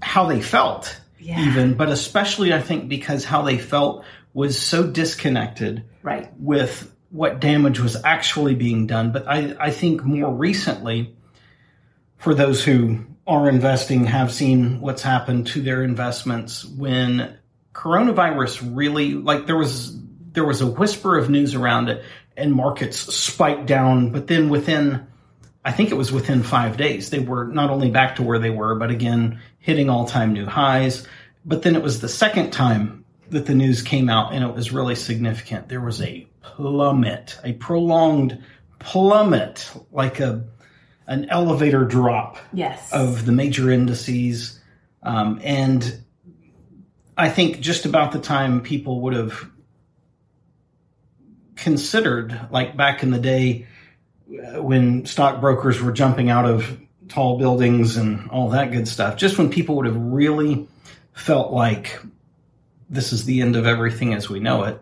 how 0.00 0.26
they 0.26 0.40
felt, 0.40 1.00
Yeah. 1.18 1.40
even, 1.46 1.74
but 1.74 1.88
especially 1.88 2.52
I 2.52 2.60
think 2.60 2.88
because 2.88 3.24
how 3.24 3.42
they 3.42 3.58
felt 3.58 4.04
was 4.34 4.60
so 4.60 4.86
disconnected 4.86 5.82
Right. 6.02 6.30
with 6.38 6.94
what 7.10 7.40
damage 7.40 7.80
was 7.80 7.96
actually 8.04 8.54
being 8.54 8.86
done. 8.86 9.10
But 9.10 9.26
I, 9.26 9.56
I 9.58 9.70
think 9.70 10.04
more 10.04 10.32
recently, 10.32 11.16
for 12.18 12.34
those 12.34 12.62
who 12.62 13.00
are 13.26 13.48
investing, 13.48 14.04
have 14.04 14.32
seen 14.32 14.80
what's 14.80 15.02
happened 15.02 15.46
to 15.48 15.62
their 15.62 15.82
investments 15.82 16.64
when 16.64 17.36
coronavirus 17.78 18.74
really 18.76 19.14
like 19.14 19.46
there 19.46 19.56
was 19.56 19.96
there 20.32 20.44
was 20.44 20.60
a 20.60 20.66
whisper 20.66 21.16
of 21.16 21.30
news 21.30 21.54
around 21.54 21.88
it 21.88 22.02
and 22.36 22.52
markets 22.52 22.96
spiked 23.14 23.66
down, 23.66 24.10
but 24.10 24.26
then 24.26 24.48
within 24.48 25.06
I 25.64 25.70
think 25.70 25.90
it 25.92 25.94
was 25.94 26.10
within 26.10 26.42
five 26.42 26.76
days 26.76 27.10
they 27.10 27.20
were 27.20 27.44
not 27.46 27.70
only 27.70 27.90
back 27.90 28.16
to 28.16 28.24
where 28.24 28.40
they 28.40 28.50
were, 28.50 28.74
but 28.74 28.90
again 28.90 29.40
hitting 29.60 29.88
all 29.88 30.06
time 30.06 30.32
new 30.32 30.44
highs. 30.44 31.06
But 31.44 31.62
then 31.62 31.76
it 31.76 31.82
was 31.82 32.00
the 32.00 32.08
second 32.08 32.50
time 32.50 33.04
that 33.30 33.46
the 33.46 33.54
news 33.54 33.82
came 33.82 34.10
out 34.10 34.32
and 34.32 34.42
it 34.42 34.52
was 34.52 34.72
really 34.72 34.96
significant. 34.96 35.68
There 35.68 35.80
was 35.80 36.02
a 36.02 36.26
plummet, 36.42 37.38
a 37.44 37.52
prolonged 37.52 38.42
plummet, 38.80 39.70
like 39.92 40.18
a 40.18 40.44
an 41.06 41.28
elevator 41.30 41.84
drop 41.84 42.38
Yes. 42.52 42.92
of 42.92 43.24
the 43.24 43.32
major 43.32 43.70
indices. 43.70 44.58
Um, 45.02 45.40
and 45.44 46.02
I 47.18 47.28
think 47.28 47.58
just 47.58 47.84
about 47.84 48.12
the 48.12 48.20
time 48.20 48.60
people 48.60 49.00
would 49.02 49.14
have 49.14 49.50
considered, 51.56 52.48
like 52.52 52.76
back 52.76 53.02
in 53.02 53.10
the 53.10 53.18
day 53.18 53.66
uh, 54.30 54.62
when 54.62 55.04
stockbrokers 55.04 55.82
were 55.82 55.90
jumping 55.90 56.30
out 56.30 56.44
of 56.44 56.80
tall 57.08 57.36
buildings 57.36 57.96
and 57.96 58.30
all 58.30 58.50
that 58.50 58.70
good 58.70 58.86
stuff, 58.86 59.16
just 59.16 59.36
when 59.36 59.50
people 59.50 59.74
would 59.76 59.86
have 59.86 59.96
really 59.96 60.68
felt 61.12 61.52
like 61.52 62.00
this 62.88 63.12
is 63.12 63.24
the 63.24 63.40
end 63.40 63.56
of 63.56 63.66
everything 63.66 64.14
as 64.14 64.30
we 64.30 64.38
know 64.38 64.62
it, 64.64 64.80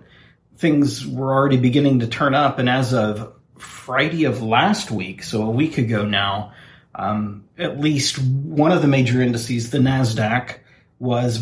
things 0.57 1.07
were 1.07 1.33
already 1.33 1.57
beginning 1.57 2.01
to 2.01 2.07
turn 2.07 2.35
up. 2.35 2.59
And 2.59 2.69
as 2.69 2.93
of 2.93 3.33
Friday 3.57 4.25
of 4.25 4.43
last 4.43 4.91
week, 4.91 5.23
so 5.23 5.43
a 5.43 5.51
week 5.51 5.79
ago 5.79 6.05
now, 6.05 6.53
um, 6.95 7.45
at 7.57 7.81
least 7.81 8.19
one 8.19 8.73
of 8.73 8.83
the 8.83 8.89
major 8.89 9.23
indices, 9.23 9.71
the 9.71 9.79
NASDAQ, 9.79 10.59
was 10.99 11.39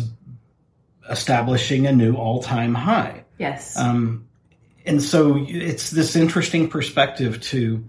establishing 1.09 1.87
a 1.87 1.91
new 1.91 2.15
all 2.15 2.41
time 2.41 2.73
high. 2.73 3.25
yes. 3.37 3.77
Um, 3.77 4.27
and 4.85 5.01
so 5.01 5.43
it's 5.47 5.89
this 5.89 6.15
interesting 6.15 6.69
perspective 6.69 7.41
to 7.41 7.83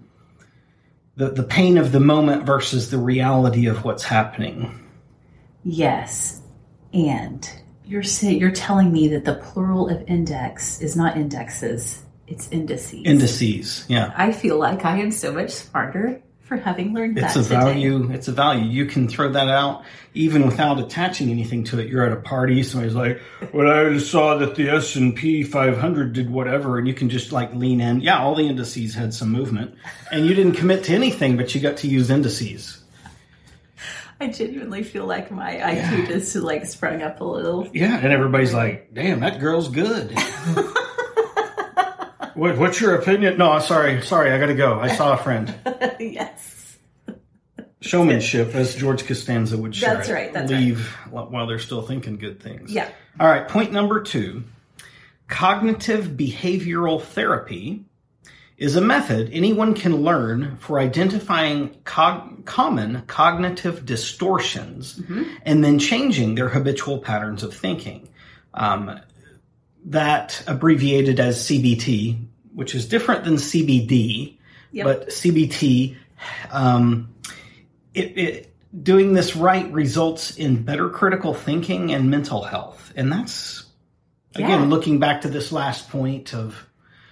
the, 1.16 1.30
the 1.30 1.42
pain 1.42 1.76
of 1.76 1.92
the 1.92 2.00
moment 2.00 2.44
versus 2.44 2.90
the 2.90 2.98
reality 2.98 3.66
of 3.66 3.84
what's 3.84 4.04
happening. 4.04 4.86
yes. 5.62 6.40
And 6.94 7.48
you're 7.84 8.02
saying 8.02 8.40
you're 8.40 8.50
telling 8.50 8.92
me 8.92 9.08
that 9.08 9.24
the 9.24 9.34
plural 9.34 9.88
of 9.88 10.02
index 10.08 10.80
is 10.80 10.96
not 10.96 11.16
indexes; 11.16 12.02
it's 12.26 12.48
indices. 12.50 13.02
Indices, 13.04 13.84
yeah. 13.88 14.12
I 14.16 14.32
feel 14.32 14.58
like 14.58 14.84
I 14.84 14.98
am 14.98 15.10
so 15.10 15.32
much 15.32 15.50
smarter 15.50 16.22
for 16.46 16.56
having 16.56 16.94
learned 16.94 17.18
It's 17.18 17.34
that 17.34 17.40
It's 17.40 17.50
a 17.50 17.54
today. 17.54 17.64
value. 17.72 18.10
It's 18.12 18.28
a 18.28 18.32
value. 18.32 18.64
You 18.70 18.86
can 18.86 19.08
throw 19.08 19.32
that 19.32 19.48
out 19.48 19.82
even 20.14 20.46
without 20.46 20.78
attaching 20.78 21.28
anything 21.30 21.64
to 21.64 21.78
it. 21.80 21.88
You're 21.88 22.04
at 22.06 22.12
a 22.12 22.16
party. 22.20 22.62
Somebody's 22.62 22.94
like, 22.94 23.20
"Well, 23.52 23.68
I 23.68 23.98
saw 23.98 24.36
that 24.38 24.54
the 24.54 24.68
S 24.70 24.94
and 24.96 25.14
P 25.14 25.42
500 25.42 26.12
did 26.12 26.30
whatever," 26.30 26.78
and 26.78 26.86
you 26.86 26.94
can 26.94 27.08
just 27.10 27.32
like 27.32 27.52
lean 27.54 27.80
in. 27.80 28.00
Yeah, 28.00 28.18
all 28.20 28.34
the 28.36 28.46
indices 28.46 28.94
had 28.94 29.12
some 29.12 29.30
movement, 29.32 29.74
and 30.12 30.24
you 30.26 30.34
didn't 30.34 30.52
commit 30.54 30.84
to 30.84 30.94
anything, 30.94 31.36
but 31.36 31.54
you 31.54 31.60
got 31.60 31.78
to 31.78 31.88
use 31.88 32.10
indices. 32.10 32.78
I 34.18 34.28
genuinely 34.28 34.82
feel 34.82 35.04
like 35.04 35.30
my 35.30 35.56
IQ 35.56 36.06
just 36.06 36.34
like 36.36 36.64
sprung 36.64 37.02
up 37.02 37.20
a 37.20 37.24
little. 37.24 37.68
Yeah, 37.74 37.96
and 37.98 38.12
everybody's 38.12 38.54
like, 38.54 38.94
"Damn, 38.94 39.20
that 39.20 39.40
girl's 39.40 39.68
good." 39.68 40.16
what, 42.36 42.58
what's 42.58 42.80
your 42.80 42.94
opinion? 42.94 43.38
No, 43.38 43.58
sorry, 43.58 44.02
sorry, 44.02 44.30
I 44.30 44.38
got 44.38 44.46
to 44.46 44.54
go. 44.54 44.78
I 44.78 44.94
saw 44.94 45.14
a 45.14 45.16
friend. 45.16 45.54
yes. 46.00 46.76
Showmanship, 47.80 48.54
as 48.54 48.74
George 48.74 49.06
Costanza 49.06 49.56
would 49.56 49.74
share. 49.74 49.94
That's 49.94 50.10
right, 50.10 50.32
that's 50.32 50.50
Leave 50.50 50.88
while 51.10 51.46
they're 51.46 51.58
still 51.58 51.82
thinking 51.82 52.16
good 52.16 52.42
things. 52.42 52.72
Yeah. 52.72 52.90
All 53.18 53.26
right, 53.26 53.46
point 53.48 53.72
number 53.72 54.02
two 54.02 54.44
cognitive 55.28 56.04
behavioral 56.06 57.02
therapy 57.02 57.84
is 58.56 58.76
a 58.76 58.80
method 58.80 59.28
anyone 59.32 59.74
can 59.74 59.96
learn 59.96 60.56
for 60.58 60.78
identifying 60.78 61.76
cog- 61.84 62.44
common 62.44 63.02
cognitive 63.06 63.84
distortions 63.84 65.00
and 65.42 65.62
then 65.62 65.78
changing 65.78 66.34
their 66.36 66.48
habitual 66.48 66.98
patterns 66.98 67.42
of 67.42 67.54
thinking. 67.54 68.08
Um, 68.54 68.98
that 69.86 70.42
abbreviated 70.46 71.20
as 71.20 71.38
CBT, 71.46 72.25
which 72.56 72.74
is 72.74 72.88
different 72.88 73.22
than 73.24 73.34
CBD, 73.34 74.38
Yep. 74.72 74.84
but 74.84 75.08
CBT, 75.10 75.94
um, 76.50 77.14
it, 77.92 78.18
it, 78.18 78.54
doing 78.82 79.12
this 79.12 79.36
right 79.36 79.70
results 79.70 80.36
in 80.38 80.62
better 80.62 80.88
critical 80.88 81.34
thinking 81.34 81.92
and 81.92 82.10
mental 82.10 82.42
health. 82.42 82.94
And 82.96 83.12
that's, 83.12 83.64
again, 84.34 84.62
Yeah. 84.62 84.66
looking 84.68 84.98
back 84.98 85.20
to 85.20 85.28
this 85.28 85.52
last 85.52 85.90
point 85.90 86.34
of, 86.34 86.56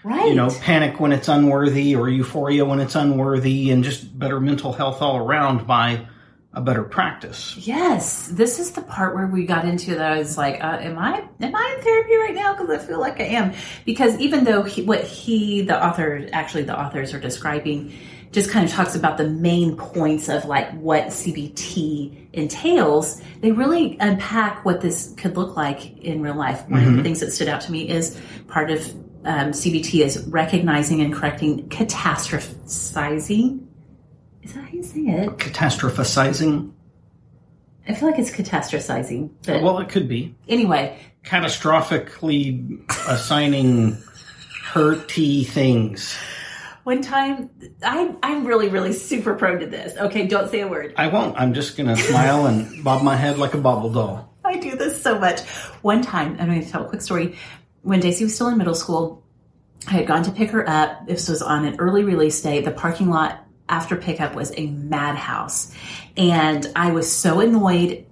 Right. 0.02 0.28
you 0.28 0.34
know, 0.34 0.48
panic 0.62 0.98
when 0.98 1.12
it's 1.12 1.28
unworthy 1.28 1.94
or 1.94 2.08
euphoria 2.08 2.64
when 2.64 2.80
it's 2.80 2.94
unworthy 2.94 3.70
and 3.70 3.84
just 3.84 4.18
better 4.18 4.40
mental 4.40 4.72
health 4.72 5.02
all 5.02 5.18
around 5.18 5.66
by 5.66 6.06
a 6.54 6.60
better 6.60 6.84
practice. 6.84 7.56
Yes, 7.56 8.28
this 8.28 8.58
is 8.58 8.72
the 8.72 8.82
part 8.82 9.14
where 9.14 9.26
we 9.26 9.44
got 9.44 9.64
into 9.64 9.94
that. 9.94 10.12
I 10.12 10.18
was 10.18 10.38
like, 10.38 10.62
uh, 10.62 10.78
"Am 10.80 10.98
I 10.98 11.24
am 11.40 11.54
I 11.54 11.74
in 11.76 11.84
therapy 11.84 12.16
right 12.16 12.34
now?" 12.34 12.54
Because 12.54 12.70
I 12.70 12.78
feel 12.78 13.00
like 13.00 13.20
I 13.20 13.24
am. 13.24 13.54
Because 13.84 14.18
even 14.18 14.44
though 14.44 14.62
he, 14.62 14.82
what 14.82 15.02
he, 15.04 15.62
the 15.62 15.84
author, 15.84 16.28
actually 16.32 16.62
the 16.62 16.78
authors 16.78 17.12
are 17.12 17.20
describing, 17.20 17.92
just 18.32 18.50
kind 18.50 18.64
of 18.64 18.70
talks 18.70 18.94
about 18.94 19.16
the 19.16 19.28
main 19.28 19.76
points 19.76 20.28
of 20.28 20.44
like 20.44 20.70
what 20.74 21.06
CBT 21.06 22.28
entails. 22.32 23.20
They 23.40 23.52
really 23.52 23.96
unpack 24.00 24.64
what 24.64 24.80
this 24.80 25.14
could 25.16 25.36
look 25.36 25.56
like 25.56 25.98
in 25.98 26.22
real 26.22 26.34
life. 26.34 26.68
One 26.68 26.84
of 26.84 26.96
the 26.96 27.02
things 27.02 27.20
that 27.20 27.32
stood 27.32 27.48
out 27.48 27.60
to 27.62 27.72
me 27.72 27.88
is 27.88 28.20
part 28.48 28.70
of 28.70 28.80
um, 29.24 29.52
CBT 29.52 30.04
is 30.04 30.24
recognizing 30.26 31.00
and 31.00 31.14
correcting 31.14 31.68
catastrophizing. 31.68 33.66
Is 34.44 34.52
that 34.52 34.64
how 34.64 34.70
you 34.70 34.82
say 34.82 35.00
it? 35.00 35.30
Catastrophizing? 35.38 36.70
I 37.88 37.94
feel 37.94 38.10
like 38.10 38.18
it's 38.18 38.30
catastrophizing. 38.30 39.30
But 39.46 39.62
Well, 39.62 39.78
it 39.78 39.88
could 39.88 40.08
be. 40.08 40.34
anyway, 40.48 40.98
Catastrophically 41.24 42.84
assigning 43.08 43.96
hurty 44.72 45.46
things. 45.46 46.14
one 46.84 47.00
time 47.00 47.48
I 47.82 48.14
I'm 48.22 48.46
really 48.46 48.68
really 48.68 48.92
super 48.92 49.34
prone 49.34 49.60
to 49.60 49.66
this. 49.66 49.96
Okay, 49.96 50.26
don't 50.26 50.50
say 50.50 50.60
a 50.60 50.68
word. 50.68 50.94
I 50.98 51.08
won't. 51.08 51.38
I'm 51.40 51.54
just 51.54 51.76
going 51.78 51.88
to 51.88 51.96
smile 51.96 52.46
and 52.46 52.84
bob 52.84 53.02
my 53.02 53.16
head 53.16 53.38
like 53.38 53.54
a 53.54 53.58
bobble 53.58 53.90
doll. 53.90 54.34
I 54.44 54.58
do 54.58 54.76
this 54.76 55.00
so 55.02 55.18
much. 55.18 55.40
One 55.80 56.02
time, 56.02 56.36
I'm 56.38 56.46
going 56.48 56.62
to 56.62 56.70
tell 56.70 56.84
a 56.84 56.88
quick 56.88 57.00
story. 57.00 57.36
When 57.82 58.00
Daisy 58.00 58.24
was 58.24 58.34
still 58.34 58.48
in 58.48 58.58
middle 58.58 58.74
school, 58.74 59.24
I 59.86 59.92
had 59.92 60.06
gone 60.06 60.22
to 60.24 60.30
pick 60.30 60.50
her 60.50 60.68
up. 60.68 61.06
This 61.06 61.28
was 61.28 61.40
on 61.40 61.64
an 61.64 61.76
early 61.78 62.04
release 62.04 62.40
day. 62.42 62.60
The 62.60 62.70
parking 62.70 63.08
lot 63.08 63.43
after 63.68 63.96
pickup 63.96 64.34
was 64.34 64.52
a 64.56 64.66
madhouse. 64.66 65.74
And 66.16 66.70
I 66.76 66.92
was 66.92 67.10
so 67.10 67.40
annoyed 67.40 68.06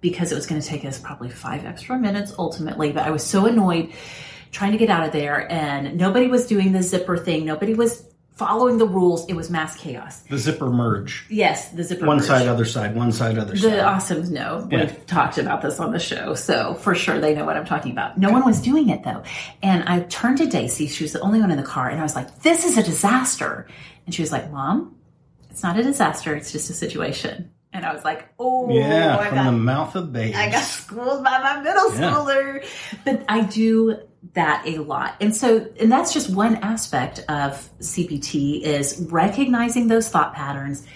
because 0.00 0.32
it 0.32 0.34
was 0.34 0.46
going 0.46 0.60
to 0.60 0.66
take 0.66 0.84
us 0.84 0.98
probably 0.98 1.28
five 1.28 1.64
extra 1.64 1.98
minutes 1.98 2.32
ultimately, 2.38 2.92
but 2.92 3.06
I 3.06 3.10
was 3.10 3.24
so 3.24 3.46
annoyed 3.46 3.92
trying 4.50 4.72
to 4.72 4.78
get 4.78 4.88
out 4.88 5.04
of 5.04 5.12
there 5.12 5.50
and 5.50 5.96
nobody 5.96 6.26
was 6.26 6.46
doing 6.46 6.72
the 6.72 6.82
zipper 6.82 7.16
thing. 7.16 7.44
Nobody 7.44 7.74
was 7.74 8.09
following 8.40 8.78
the 8.78 8.86
rules. 8.86 9.26
It 9.28 9.34
was 9.34 9.50
mass 9.50 9.76
chaos. 9.76 10.20
The 10.22 10.38
zipper 10.38 10.70
merge. 10.70 11.26
Yes, 11.28 11.68
the 11.72 11.84
zipper. 11.84 12.06
One 12.06 12.16
merge. 12.16 12.26
side, 12.26 12.48
other 12.48 12.64
side, 12.64 12.96
one 12.96 13.12
side, 13.12 13.36
other 13.38 13.52
The 13.52 13.58
side. 13.58 13.72
The 13.72 13.76
awesomes 13.82 14.30
know. 14.30 14.66
Yeah. 14.70 14.78
We've 14.84 15.06
talked 15.06 15.36
about 15.36 15.60
this 15.60 15.78
on 15.78 15.92
the 15.92 15.98
show, 15.98 16.34
so 16.34 16.74
for 16.74 16.94
sure 16.94 17.20
they 17.20 17.34
know 17.34 17.44
what 17.44 17.56
I'm 17.58 17.66
talking 17.66 17.92
about. 17.92 18.16
No 18.16 18.30
one 18.32 18.44
was 18.46 18.60
doing 18.62 18.88
it 18.88 19.02
though. 19.04 19.22
And 19.62 19.84
I 19.84 20.00
turned 20.04 20.38
to 20.38 20.46
Daisy, 20.46 20.86
she 20.88 21.04
was 21.04 21.12
the 21.12 21.20
only 21.20 21.38
one 21.40 21.50
in 21.50 21.58
the 21.58 21.62
car, 21.62 21.88
and 21.90 22.00
I 22.00 22.02
was 22.02 22.16
like, 22.16 22.40
This 22.40 22.64
is 22.64 22.78
a 22.78 22.82
disaster. 22.82 23.68
And 24.06 24.14
she 24.14 24.22
was 24.22 24.32
like, 24.32 24.50
Mom, 24.50 24.96
it's 25.50 25.62
not 25.62 25.78
a 25.78 25.82
disaster, 25.82 26.34
it's 26.34 26.50
just 26.50 26.70
a 26.70 26.72
situation. 26.72 27.50
And 27.72 27.84
I 27.86 27.92
was 27.94 28.04
like, 28.04 28.28
Oh, 28.38 28.68
yeah, 28.72 29.16
I 29.18 29.26
from 29.28 29.34
got 29.36 29.44
the 29.44 29.52
mouth 29.52 29.94
of 29.96 30.12
babes. 30.12 30.36
I 30.36 30.50
got 30.50 30.64
schooled 30.64 31.22
by 31.22 31.38
my 31.38 31.60
middle 31.60 31.94
Yeah. 31.94 32.00
schooler. 32.00 32.64
But 33.04 33.24
I 33.28 33.42
do 33.42 34.00
that 34.34 34.62
a 34.66 34.78
lot. 34.78 35.16
And 35.20 35.34
so, 35.34 35.66
and 35.80 35.90
that's 35.90 36.12
just 36.12 36.30
one 36.30 36.56
aspect 36.56 37.20
of 37.28 37.70
CBT 37.80 38.62
is 38.62 39.06
recognizing 39.10 39.88
those 39.88 40.08
thought 40.08 40.34
patterns 40.34 40.86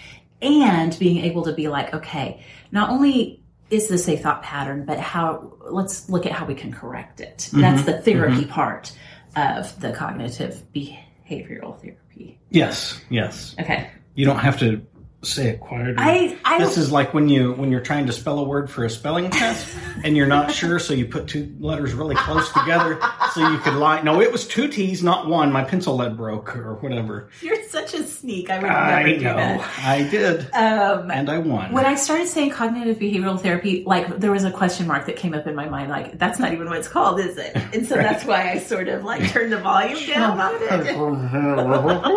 and 0.42 0.96
being 0.98 1.24
able 1.24 1.42
to 1.44 1.52
be 1.52 1.68
like, 1.68 1.94
okay, 1.94 2.44
not 2.70 2.90
only 2.90 3.42
is 3.70 3.88
this 3.88 4.08
a 4.08 4.16
thought 4.16 4.42
pattern, 4.42 4.84
but 4.84 5.00
how, 5.00 5.54
let's 5.70 6.08
look 6.08 6.26
at 6.26 6.32
how 6.32 6.44
we 6.44 6.54
can 6.54 6.72
correct 6.72 7.20
it. 7.20 7.48
That's 7.52 7.82
mm-hmm. 7.82 7.86
the 7.86 8.02
therapy 8.02 8.42
mm-hmm. 8.42 8.50
part 8.50 8.92
of 9.36 9.80
the 9.80 9.92
cognitive 9.92 10.62
behavioral 10.74 11.80
therapy. 11.80 12.38
Yes, 12.50 13.00
yes. 13.08 13.56
Okay. 13.58 13.90
You 14.14 14.26
don't 14.26 14.38
have 14.38 14.58
to 14.60 14.86
say 15.24 15.48
it 15.48 15.60
quieter. 15.60 15.94
I, 15.98 16.36
I 16.44 16.58
this 16.58 16.76
is 16.78 16.92
like 16.92 17.12
when 17.14 17.28
you 17.28 17.52
when 17.52 17.70
you're 17.70 17.80
trying 17.80 18.06
to 18.06 18.12
spell 18.12 18.38
a 18.38 18.44
word 18.44 18.70
for 18.70 18.84
a 18.84 18.90
spelling 18.90 19.30
test 19.30 19.74
and 20.04 20.16
you're 20.16 20.26
not 20.26 20.50
sure, 20.52 20.78
so 20.78 20.94
you 20.94 21.06
put 21.06 21.26
two 21.28 21.54
letters 21.58 21.92
really 21.94 22.14
close 22.16 22.50
together 22.52 22.98
so 23.32 23.48
you 23.50 23.58
could 23.58 23.74
lie. 23.74 24.00
No, 24.02 24.20
it 24.20 24.30
was 24.32 24.46
two 24.46 24.68
T's, 24.68 25.02
not 25.02 25.26
one. 25.28 25.52
My 25.52 25.64
pencil 25.64 25.96
lead 25.96 26.16
broke 26.16 26.56
or 26.56 26.74
whatever. 26.74 27.28
you're 27.40 27.62
such 27.68 27.94
a 27.94 28.04
sneak. 28.04 28.50
I 28.50 28.58
would 28.58 28.70
I 28.70 29.02
do 29.14 29.20
know. 29.20 29.34
that. 29.36 29.78
I 29.84 30.02
did, 30.08 30.40
Um, 30.54 31.10
and 31.10 31.28
I 31.30 31.38
won. 31.38 31.72
when 31.72 31.86
I 31.86 31.94
started 31.94 32.28
saying 32.28 32.50
cognitive 32.50 32.98
behavioral 32.98 33.40
therapy, 33.40 33.84
like 33.86 34.18
there 34.18 34.30
was 34.32 34.44
a 34.44 34.50
question 34.50 34.86
mark 34.86 35.06
that 35.06 35.16
came 35.16 35.34
up 35.34 35.46
in 35.46 35.54
my 35.54 35.68
mind, 35.68 35.90
like 35.90 36.18
that's 36.18 36.38
not 36.38 36.52
even 36.52 36.68
what 36.68 36.78
it's 36.78 36.88
called, 36.88 37.20
is 37.20 37.36
it? 37.36 37.56
And 37.72 37.86
so 37.86 37.94
that's 37.96 38.24
why 38.24 38.50
I 38.52 38.58
sort 38.58 38.88
of 38.88 39.04
like 39.04 39.28
turned 39.30 39.52
the 39.52 39.58
volume 39.58 39.98
down 40.06 40.40
on 40.40 40.52
it. 40.60 40.96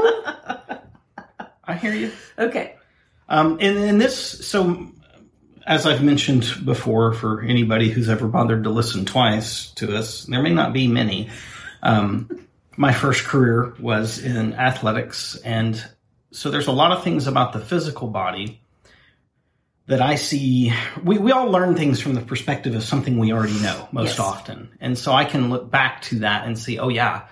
I 1.65 1.75
hear 1.75 1.93
you. 1.93 2.11
Okay. 2.39 2.75
Um, 3.29 3.57
and 3.59 3.77
in 3.77 3.97
this, 3.97 4.47
so 4.47 4.87
as 5.65 5.85
I've 5.85 6.03
mentioned 6.03 6.45
before, 6.63 7.13
for 7.13 7.41
anybody 7.41 7.89
who's 7.89 8.09
ever 8.09 8.27
bothered 8.27 8.63
to 8.63 8.69
listen 8.69 9.05
twice 9.05 9.71
to 9.71 9.97
us, 9.97 10.23
there 10.23 10.41
may 10.41 10.53
not 10.53 10.71
be 10.71 10.87
many. 10.87 11.29
Um, 11.83 12.47
my 12.77 12.93
first 12.93 13.25
career 13.25 13.73
was 13.79 14.19
in 14.19 14.53
athletics, 14.53 15.35
and 15.43 15.83
so 16.31 16.51
there's 16.51 16.67
a 16.67 16.71
lot 16.71 16.91
of 16.91 17.03
things 17.03 17.27
about 17.27 17.51
the 17.51 17.59
physical 17.59 18.07
body 18.07 18.61
that 19.87 20.01
I 20.01 20.15
see. 20.15 20.73
We, 21.03 21.17
we 21.17 21.31
all 21.31 21.49
learn 21.49 21.75
things 21.75 21.99
from 21.99 22.13
the 22.13 22.21
perspective 22.21 22.75
of 22.75 22.83
something 22.83 23.17
we 23.17 23.33
already 23.33 23.59
know 23.59 23.87
most 23.91 24.17
Yes. 24.17 24.19
often. 24.19 24.69
And 24.79 24.97
so 24.97 25.13
I 25.13 25.25
can 25.25 25.49
look 25.49 25.71
back 25.71 26.01
to 26.03 26.19
that 26.19 26.45
and 26.45 26.57
see, 26.57 26.77
oh, 26.77 26.89
yeah, 26.89 27.23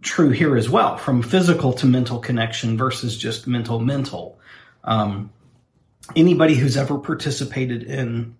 true 0.00 0.30
here 0.30 0.56
as 0.56 0.68
well, 0.68 0.96
from 0.96 1.22
physical 1.22 1.72
to 1.74 1.86
mental 1.86 2.18
connection 2.18 2.76
versus 2.76 3.16
just 3.16 3.46
mental 3.46 3.78
mental. 3.78 4.38
Um, 4.84 5.30
anybody 6.16 6.54
who's 6.54 6.76
ever 6.76 6.98
participated 6.98 7.82
in 7.84 8.36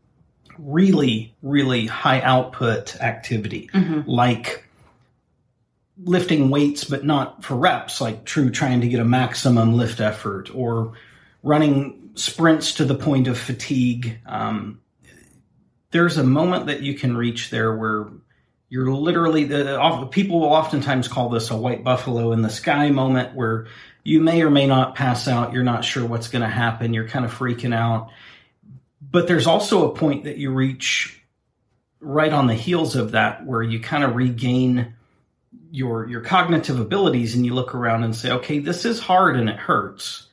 really, 0.58 1.34
really 1.42 1.86
high 1.86 2.20
output 2.20 2.96
activity, 3.00 3.70
like 4.06 4.64
lifting 6.02 6.50
weights, 6.50 6.84
but 6.84 7.04
not 7.04 7.44
for 7.44 7.56
reps, 7.56 8.00
like 8.00 8.24
true 8.24 8.50
trying 8.50 8.80
to 8.80 8.88
get 8.88 9.00
a 9.00 9.04
maximum 9.04 9.74
lift 9.74 10.00
effort, 10.00 10.54
or 10.54 10.92
running 11.42 12.10
sprints 12.14 12.74
to 12.74 12.84
the 12.84 12.94
point 12.94 13.28
of 13.28 13.38
fatigue. 13.38 14.18
Um, 14.26 14.80
there's 15.90 16.16
a 16.16 16.24
moment 16.24 16.66
that 16.66 16.82
you 16.82 16.94
can 16.94 17.16
reach 17.16 17.50
there 17.50 17.76
where 17.76 18.08
you're 18.72 18.90
literally 18.90 19.44
the 19.44 20.08
people 20.10 20.40
will 20.40 20.54
oftentimes 20.54 21.06
call 21.06 21.28
this 21.28 21.50
a 21.50 21.56
white 21.56 21.84
buffalo 21.84 22.32
in 22.32 22.40
the 22.40 22.48
sky 22.48 22.88
moment 22.88 23.36
where 23.36 23.66
you 24.02 24.22
may 24.22 24.40
or 24.40 24.48
may 24.48 24.66
not 24.66 24.94
pass 24.94 25.28
out. 25.28 25.52
You're 25.52 25.62
not 25.62 25.84
sure 25.84 26.06
what's 26.06 26.28
going 26.28 26.40
to 26.40 26.48
happen. 26.48 26.94
You're 26.94 27.06
kind 27.06 27.26
of 27.26 27.34
freaking 27.34 27.74
out. 27.74 28.08
But 29.02 29.28
there's 29.28 29.46
also 29.46 29.90
a 29.90 29.94
point 29.94 30.24
that 30.24 30.38
you 30.38 30.52
reach 30.52 31.22
right 32.00 32.32
on 32.32 32.46
the 32.46 32.54
heels 32.54 32.96
of 32.96 33.10
that 33.10 33.44
where 33.44 33.62
you 33.62 33.78
kind 33.78 34.04
of 34.04 34.16
regain 34.16 34.94
your 35.70 36.08
your 36.08 36.22
cognitive 36.22 36.80
abilities 36.80 37.34
and 37.34 37.44
you 37.44 37.52
look 37.52 37.74
around 37.74 38.04
and 38.04 38.16
say 38.16 38.30
okay 38.30 38.58
this 38.58 38.84
is 38.86 38.98
hard 38.98 39.36
and 39.36 39.48
it 39.50 39.56
hurts 39.56 40.28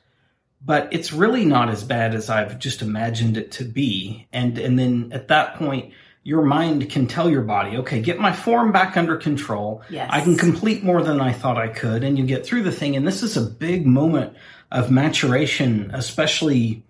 but 0.64 0.88
it's 0.92 1.12
really 1.12 1.44
not 1.44 1.68
as 1.68 1.82
bad 1.82 2.14
as 2.14 2.28
I've 2.28 2.58
just 2.58 2.82
imagined 2.82 3.36
it 3.36 3.52
to 3.52 3.64
be. 3.64 4.26
And 4.32 4.58
and 4.58 4.78
then 4.78 5.10
at 5.12 5.28
that 5.28 5.56
point 5.56 5.92
your 6.22 6.42
mind 6.42 6.90
can 6.90 7.06
tell 7.06 7.30
your 7.30 7.42
body 7.42 7.78
okay 7.78 8.00
get 8.02 8.18
my 8.18 8.32
form 8.32 8.72
back 8.72 8.96
under 8.96 9.16
control 9.16 9.82
Yes. 9.88 10.08
I 10.12 10.20
can 10.20 10.36
complete 10.36 10.82
more 10.82 11.02
than 11.02 11.20
I 11.20 11.32
thought 11.32 11.56
I 11.56 11.68
could 11.68 12.04
and 12.04 12.18
you 12.18 12.26
get 12.26 12.44
through 12.44 12.62
the 12.62 12.72
thing 12.72 12.94
and 12.96 13.06
this 13.06 13.22
is 13.22 13.36
a 13.36 13.42
big 13.42 13.86
moment 13.86 14.34
of 14.70 14.90
maturation 14.90 15.90
especially 15.94 16.84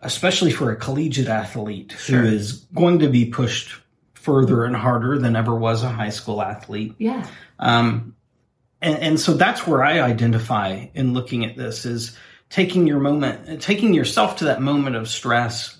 especially 0.00 0.50
for 0.52 0.70
a 0.70 0.76
collegiate 0.76 1.28
athlete 1.28 1.94
Sure. 1.98 2.20
who 2.20 2.26
is 2.28 2.52
going 2.74 2.98
to 3.00 3.08
be 3.08 3.24
pushed 3.26 3.80
further 4.14 4.64
and 4.64 4.76
harder 4.76 5.18
than 5.18 5.36
ever 5.36 5.54
was 5.54 5.82
a 5.82 5.88
high 5.88 6.10
school 6.10 6.42
athlete 6.42 6.94
Yeah. 6.98 7.26
um, 7.58 8.14
and, 8.82 8.98
and 8.98 9.20
so 9.20 9.32
that's 9.34 9.66
where 9.66 9.82
I 9.82 10.00
identify 10.00 10.88
in 10.94 11.14
looking 11.14 11.44
at 11.46 11.56
this 11.56 11.86
is 11.86 12.16
taking 12.50 12.86
your 12.86 13.00
moment, 13.00 13.60
taking 13.62 13.94
yourself 13.94 14.36
to 14.36 14.44
that 14.44 14.60
moment 14.60 14.94
of 14.96 15.08
stress, 15.08 15.75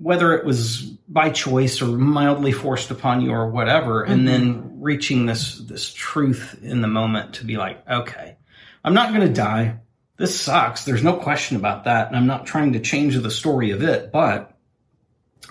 whether 0.00 0.34
it 0.34 0.44
was 0.44 0.82
by 1.08 1.30
choice 1.30 1.80
or 1.80 1.86
mildly 1.86 2.52
forced 2.52 2.90
upon 2.90 3.20
you 3.20 3.30
or 3.30 3.48
whatever, 3.48 4.02
and 4.02 4.20
mm-hmm. 4.20 4.26
then 4.26 4.80
reaching 4.80 5.26
this 5.26 5.58
this 5.58 5.92
truth 5.92 6.58
in 6.62 6.80
the 6.80 6.88
moment 6.88 7.34
to 7.34 7.44
be 7.44 7.56
like, 7.56 7.88
okay, 7.88 8.36
I'm 8.84 8.94
not 8.94 9.12
going 9.12 9.26
to 9.26 9.32
die. 9.32 9.80
This 10.16 10.38
sucks. 10.38 10.84
There's 10.84 11.02
no 11.02 11.14
question 11.14 11.56
about 11.56 11.84
that, 11.84 12.08
and 12.08 12.16
I'm 12.16 12.26
not 12.26 12.46
trying 12.46 12.72
to 12.72 12.80
change 12.80 13.16
the 13.16 13.30
story 13.30 13.70
of 13.70 13.82
it, 13.82 14.12
but 14.12 14.56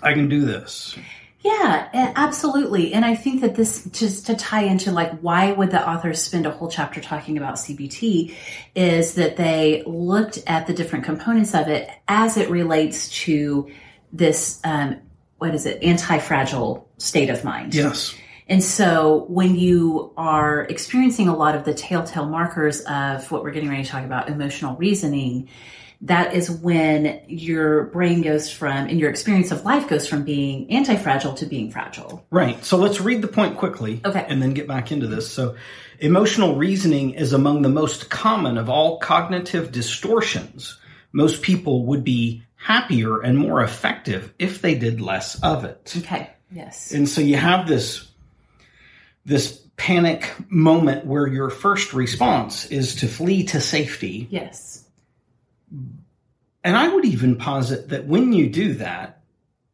I 0.01 0.13
can 0.13 0.29
do 0.29 0.45
this. 0.45 0.95
Yeah, 1.45 2.11
absolutely. 2.15 2.91
And 2.93 3.05
I 3.05 3.13
think 3.13 3.41
that 3.41 3.53
this, 3.53 3.85
just 3.91 4.25
to 4.25 4.35
tie 4.35 4.63
into 4.63 4.91
like, 4.91 5.19
why 5.19 5.51
would 5.51 5.69
the 5.69 5.87
authors 5.87 6.19
spend 6.19 6.47
a 6.47 6.51
whole 6.51 6.71
chapter 6.71 6.99
talking 6.99 7.37
about 7.37 7.57
CBT 7.57 8.33
is 8.73 9.13
that 9.13 9.37
they 9.37 9.83
looked 9.85 10.39
at 10.47 10.65
the 10.65 10.73
different 10.73 11.05
components 11.05 11.53
of 11.53 11.67
it 11.67 11.87
as 12.07 12.37
it 12.37 12.49
relates 12.49 13.09
to 13.09 13.69
this, 14.17 14.59
um, 14.63 14.97
what 15.37 15.53
is 15.53 15.65
it, 15.65 15.81
anti 15.83 16.19
fragile 16.19 16.89
state 16.97 17.29
of 17.29 17.43
mind. 17.43 17.75
Yes. 17.75 18.15
And 18.47 18.63
so 18.63 19.25
when 19.27 19.55
you 19.55 20.13
are 20.17 20.61
experiencing 20.63 21.27
a 21.27 21.35
lot 21.35 21.55
of 21.55 21.65
the 21.65 21.73
telltale 21.73 22.27
markers 22.27 22.81
of 22.81 23.29
what 23.31 23.43
we're 23.43 23.51
getting 23.51 23.69
ready 23.69 23.83
to 23.83 23.89
talk 23.89 24.05
about, 24.05 24.29
emotional 24.29 24.75
reasoning, 24.75 25.49
that 26.01 26.35
is 26.35 26.51
when 26.51 27.21
your 27.27 27.85
brain 27.85 28.21
goes 28.21 28.51
from, 28.51 28.87
and 28.87 28.99
your 28.99 29.09
experience 29.09 29.51
of 29.51 29.65
life 29.65 29.87
goes 29.87 30.07
from 30.07 30.23
being 30.23 30.69
anti-fragile 30.71 31.33
to 31.35 31.45
being 31.47 31.71
fragile. 31.71 32.23
Right. 32.29 32.63
So 32.63 32.77
let's 32.77 33.01
read 33.01 33.21
the 33.21 33.27
point 33.27 33.57
quickly. 33.57 34.01
Okay. 34.05 34.25
And 34.27 34.41
then 34.41 34.53
get 34.53 34.67
back 34.67 34.91
into 34.91 35.07
this. 35.07 35.31
So, 35.31 35.55
emotional 35.99 36.55
reasoning 36.55 37.11
is 37.11 37.33
among 37.33 37.61
the 37.61 37.69
most 37.69 38.09
common 38.09 38.57
of 38.57 38.69
all 38.69 38.99
cognitive 38.99 39.71
distortions. 39.71 40.77
Most 41.13 41.41
people 41.41 41.85
would 41.85 42.03
be 42.03 42.43
happier 42.65 43.21
and 43.21 43.37
more 43.37 43.61
effective 43.61 44.33
if 44.39 44.61
they 44.61 44.73
did 44.75 44.99
less 44.99 45.39
of 45.43 45.65
it. 45.65 45.93
Okay. 45.99 46.31
Yes. 46.51 46.91
And 46.91 47.07
so 47.07 47.21
you 47.21 47.35
have 47.37 47.67
this 47.67 48.07
this 49.25 49.61
panic 49.77 50.31
moment 50.49 51.05
where 51.05 51.27
your 51.27 51.49
first 51.49 51.93
response 51.93 52.65
is 52.65 52.95
to 52.95 53.07
flee 53.07 53.43
to 53.43 53.61
safety. 53.61 54.27
Yes. 54.31 54.83
And 56.63 56.75
I 56.75 56.87
would 56.87 57.05
even 57.05 57.35
posit 57.35 57.89
that 57.89 58.05
when 58.07 58.33
you 58.33 58.49
do 58.49 58.73
that, 58.75 59.21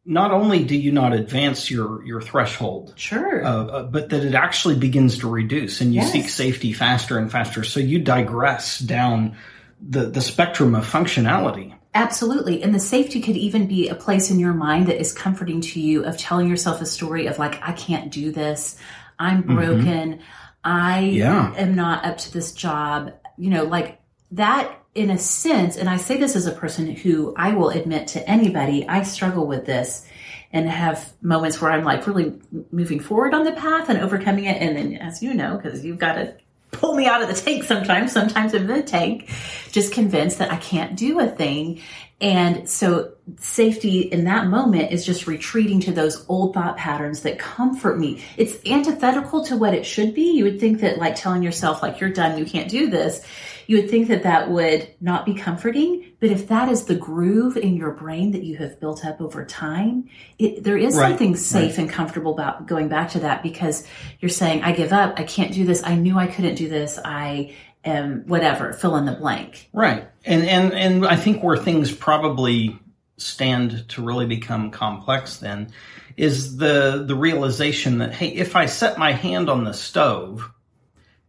not 0.04 0.30
only 0.32 0.64
do 0.64 0.76
you 0.76 0.92
not 0.92 1.12
advance 1.14 1.70
your 1.70 2.04
your 2.04 2.20
threshold 2.20 2.92
Sure. 2.96 3.42
uh, 3.44 3.64
uh, 3.64 3.82
but 3.84 4.10
that 4.10 4.24
it 4.24 4.34
actually 4.34 4.76
begins 4.76 5.18
to 5.20 5.30
reduce 5.30 5.80
and 5.80 5.94
you 5.94 6.00
Yes. 6.00 6.12
seek 6.12 6.28
safety 6.28 6.72
faster 6.72 7.16
and 7.18 7.30
faster. 7.32 7.64
So 7.64 7.80
you 7.80 8.00
digress 8.00 8.78
down 8.80 9.36
the, 9.80 10.06
the 10.06 10.20
spectrum 10.20 10.74
of 10.74 10.84
functionality. 10.90 11.72
Absolutely. 11.94 12.62
And 12.62 12.74
the 12.74 12.80
safety 12.80 13.20
could 13.20 13.36
even 13.36 13.66
be 13.66 13.88
a 13.88 13.94
place 13.94 14.30
in 14.30 14.38
your 14.38 14.54
mind 14.54 14.86
that 14.86 14.98
is 14.98 15.12
comforting 15.12 15.60
to 15.60 15.80
you 15.80 16.04
of 16.04 16.16
telling 16.16 16.48
yourself 16.48 16.80
a 16.80 16.86
story 16.86 17.26
of 17.26 17.38
like, 17.38 17.62
I 17.62 17.72
can't 17.72 18.10
do 18.10 18.32
this. 18.32 18.78
I'm 19.18 19.42
mm-hmm. 19.42 19.54
broken. 19.54 20.20
I 20.64 21.00
Yeah. 21.00 21.52
am 21.56 21.74
not 21.74 22.04
up 22.04 22.18
to 22.18 22.32
this 22.32 22.52
job. 22.52 23.12
You 23.36 23.50
know, 23.50 23.64
like 23.64 24.00
that 24.32 24.74
in 24.94 25.10
a 25.10 25.18
sense. 25.18 25.76
And 25.76 25.88
I 25.88 25.96
say 25.96 26.18
this 26.18 26.36
as 26.36 26.46
a 26.46 26.52
person 26.52 26.86
who 26.94 27.34
I 27.36 27.54
will 27.54 27.70
admit 27.70 28.08
to 28.08 28.28
anybody, 28.28 28.86
I 28.88 29.02
struggle 29.02 29.46
with 29.46 29.66
this 29.66 30.06
and 30.52 30.68
have 30.68 31.12
moments 31.22 31.60
where 31.60 31.70
I'm 31.70 31.84
like 31.84 32.06
really 32.06 32.34
moving 32.70 33.00
forward 33.00 33.32
on 33.34 33.44
the 33.44 33.52
path 33.52 33.88
and 33.88 33.98
overcoming 33.98 34.44
it. 34.44 34.60
And 34.60 34.76
then, 34.76 34.96
as 34.96 35.22
you 35.22 35.32
know, 35.32 35.56
because 35.56 35.84
you've 35.84 35.98
got 35.98 36.14
to 36.14 36.34
pull 36.72 36.94
me 36.94 37.06
out 37.06 37.22
of 37.22 37.28
the 37.28 37.34
tank 37.34 37.64
sometimes, 37.64 38.12
sometimes 38.12 38.54
I'm 38.54 38.62
in 38.62 38.66
the 38.66 38.82
tank, 38.82 39.30
just 39.70 39.92
convinced 39.92 40.38
that 40.38 40.50
I 40.50 40.56
can't 40.56 40.96
do 40.96 41.20
a 41.20 41.28
thing. 41.28 41.80
And 42.20 42.68
so 42.68 43.14
safety 43.38 44.00
in 44.00 44.24
that 44.24 44.46
moment 44.46 44.92
is 44.92 45.04
just 45.04 45.26
retreating 45.26 45.80
to 45.80 45.92
those 45.92 46.24
old 46.28 46.54
thought 46.54 46.76
patterns 46.76 47.22
that 47.22 47.38
comfort 47.38 47.98
me. 47.98 48.22
It's 48.36 48.56
antithetical 48.64 49.44
to 49.46 49.56
what 49.56 49.74
it 49.74 49.84
should 49.84 50.14
be. 50.14 50.32
You 50.32 50.44
would 50.44 50.60
think 50.60 50.80
that 50.80 50.98
like 50.98 51.16
telling 51.16 51.42
yourself 51.42 51.82
like 51.82 52.00
you're 52.00 52.10
done, 52.10 52.38
you 52.38 52.44
can't 52.44 52.70
do 52.70 52.88
this. 52.88 53.24
You 53.72 53.78
would 53.80 53.88
think 53.88 54.08
that 54.08 54.24
that 54.24 54.50
would 54.50 54.86
not 55.00 55.24
be 55.24 55.32
comforting, 55.32 56.12
but 56.20 56.28
if 56.28 56.48
that 56.48 56.68
is 56.68 56.84
the 56.84 56.94
groove 56.94 57.56
in 57.56 57.74
your 57.74 57.92
brain 57.92 58.32
that 58.32 58.42
you 58.42 58.58
have 58.58 58.78
built 58.78 59.02
up 59.02 59.18
over 59.22 59.46
time, 59.46 60.10
it, 60.38 60.62
there 60.62 60.76
is 60.76 60.94
Right, 60.94 61.08
something 61.08 61.34
safe 61.36 61.70
right. 61.70 61.78
and 61.78 61.88
comfortable 61.88 62.34
about 62.34 62.66
going 62.66 62.88
back 62.88 63.12
to 63.12 63.20
that 63.20 63.42
because 63.42 63.86
you're 64.20 64.28
saying, 64.28 64.62
I 64.62 64.72
give 64.72 64.92
up. 64.92 65.14
I 65.16 65.22
can't 65.22 65.54
do 65.54 65.64
this. 65.64 65.82
I 65.82 65.94
knew 65.94 66.18
I 66.18 66.26
couldn't 66.26 66.56
do 66.56 66.68
this. 66.68 66.98
I 67.02 67.56
am 67.82 68.24
whatever, 68.26 68.74
fill 68.74 68.96
in 68.96 69.06
the 69.06 69.12
blank. 69.12 69.70
Right. 69.72 70.06
And 70.26 70.46
and 70.46 70.74
and 70.74 71.06
I 71.06 71.16
think 71.16 71.42
where 71.42 71.56
things 71.56 71.92
probably 71.92 72.78
stand 73.16 73.88
to 73.88 74.02
really 74.02 74.26
become 74.26 74.70
complex 74.70 75.38
then 75.38 75.72
is 76.18 76.58
the 76.58 77.04
the 77.06 77.16
realization 77.16 78.00
that 78.00 78.12
hey, 78.12 78.28
if 78.34 78.54
I 78.54 78.66
set 78.66 78.98
my 78.98 79.12
hand 79.12 79.48
on 79.48 79.64
the 79.64 79.72
stove, 79.72 80.50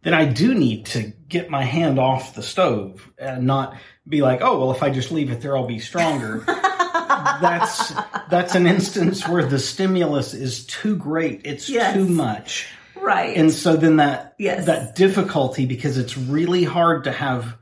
then 0.04 0.14
I 0.14 0.26
do 0.26 0.54
need 0.54 0.86
to 0.86 1.12
get 1.28 1.50
my 1.50 1.62
hand 1.62 1.98
off 1.98 2.34
the 2.34 2.42
stove 2.42 3.10
and 3.18 3.46
not 3.46 3.76
be 4.08 4.22
like, 4.22 4.40
oh 4.42 4.58
well, 4.58 4.70
if 4.70 4.82
I 4.82 4.90
just 4.90 5.10
leave 5.10 5.30
it 5.32 5.40
there, 5.40 5.56
I'll 5.56 5.66
be 5.66 5.78
stronger. 5.80 6.44
that's 6.46 7.92
that's 8.28 8.54
an 8.54 8.66
instance 8.66 9.26
where 9.28 9.44
the 9.44 9.58
stimulus 9.58 10.34
is 10.34 10.66
too 10.66 10.96
great. 10.96 11.42
It's 11.44 11.68
Yes. 11.68 11.94
too 11.94 12.06
much. 12.06 12.68
Right. 12.96 13.36
And 13.36 13.50
so 13.52 13.76
then 13.76 13.96
that 13.96 14.34
Yes. 14.38 14.66
that 14.66 14.94
difficulty 14.94 15.66
because 15.66 15.98
it's 15.98 16.16
really 16.16 16.64
hard 16.64 17.04
to 17.04 17.12
have 17.12 17.56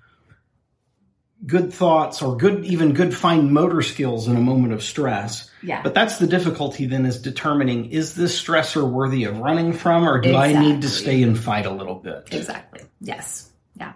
good 1.47 1.73
thoughts 1.75 2.23
or 2.23 2.37
good 2.37 2.65
even 2.65 2.93
good 2.93 3.15
fine 3.15 3.53
motor 3.53 3.83
skills 3.83 4.29
in 4.29 4.37
a 4.37 4.41
moment 4.41 4.73
of 4.73 4.83
stress. 4.83 5.51
Yeah. 5.63 5.83
But 5.83 5.95
that's 5.95 6.19
the 6.19 6.27
difficulty 6.27 6.87
then 6.87 7.05
is 7.07 7.21
determining 7.21 7.91
is 7.91 8.15
this 8.15 8.41
stressor 8.41 8.89
worthy 8.89 9.25
of 9.25 9.39
running 9.39 9.73
from 9.73 10.09
or 10.09 10.21
do 10.21 10.35
I 10.37 10.53
need 10.53 10.83
to 10.83 10.89
stay 10.89 11.23
and 11.23 11.39
fight 11.39 11.67
a 11.67 11.71
little 11.73 11.97
bit? 11.97 12.29
exactly. 12.31 12.83
Yes. 13.01 13.51
Yeah. 13.77 13.93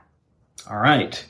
All 0.68 0.76
right. 0.78 1.24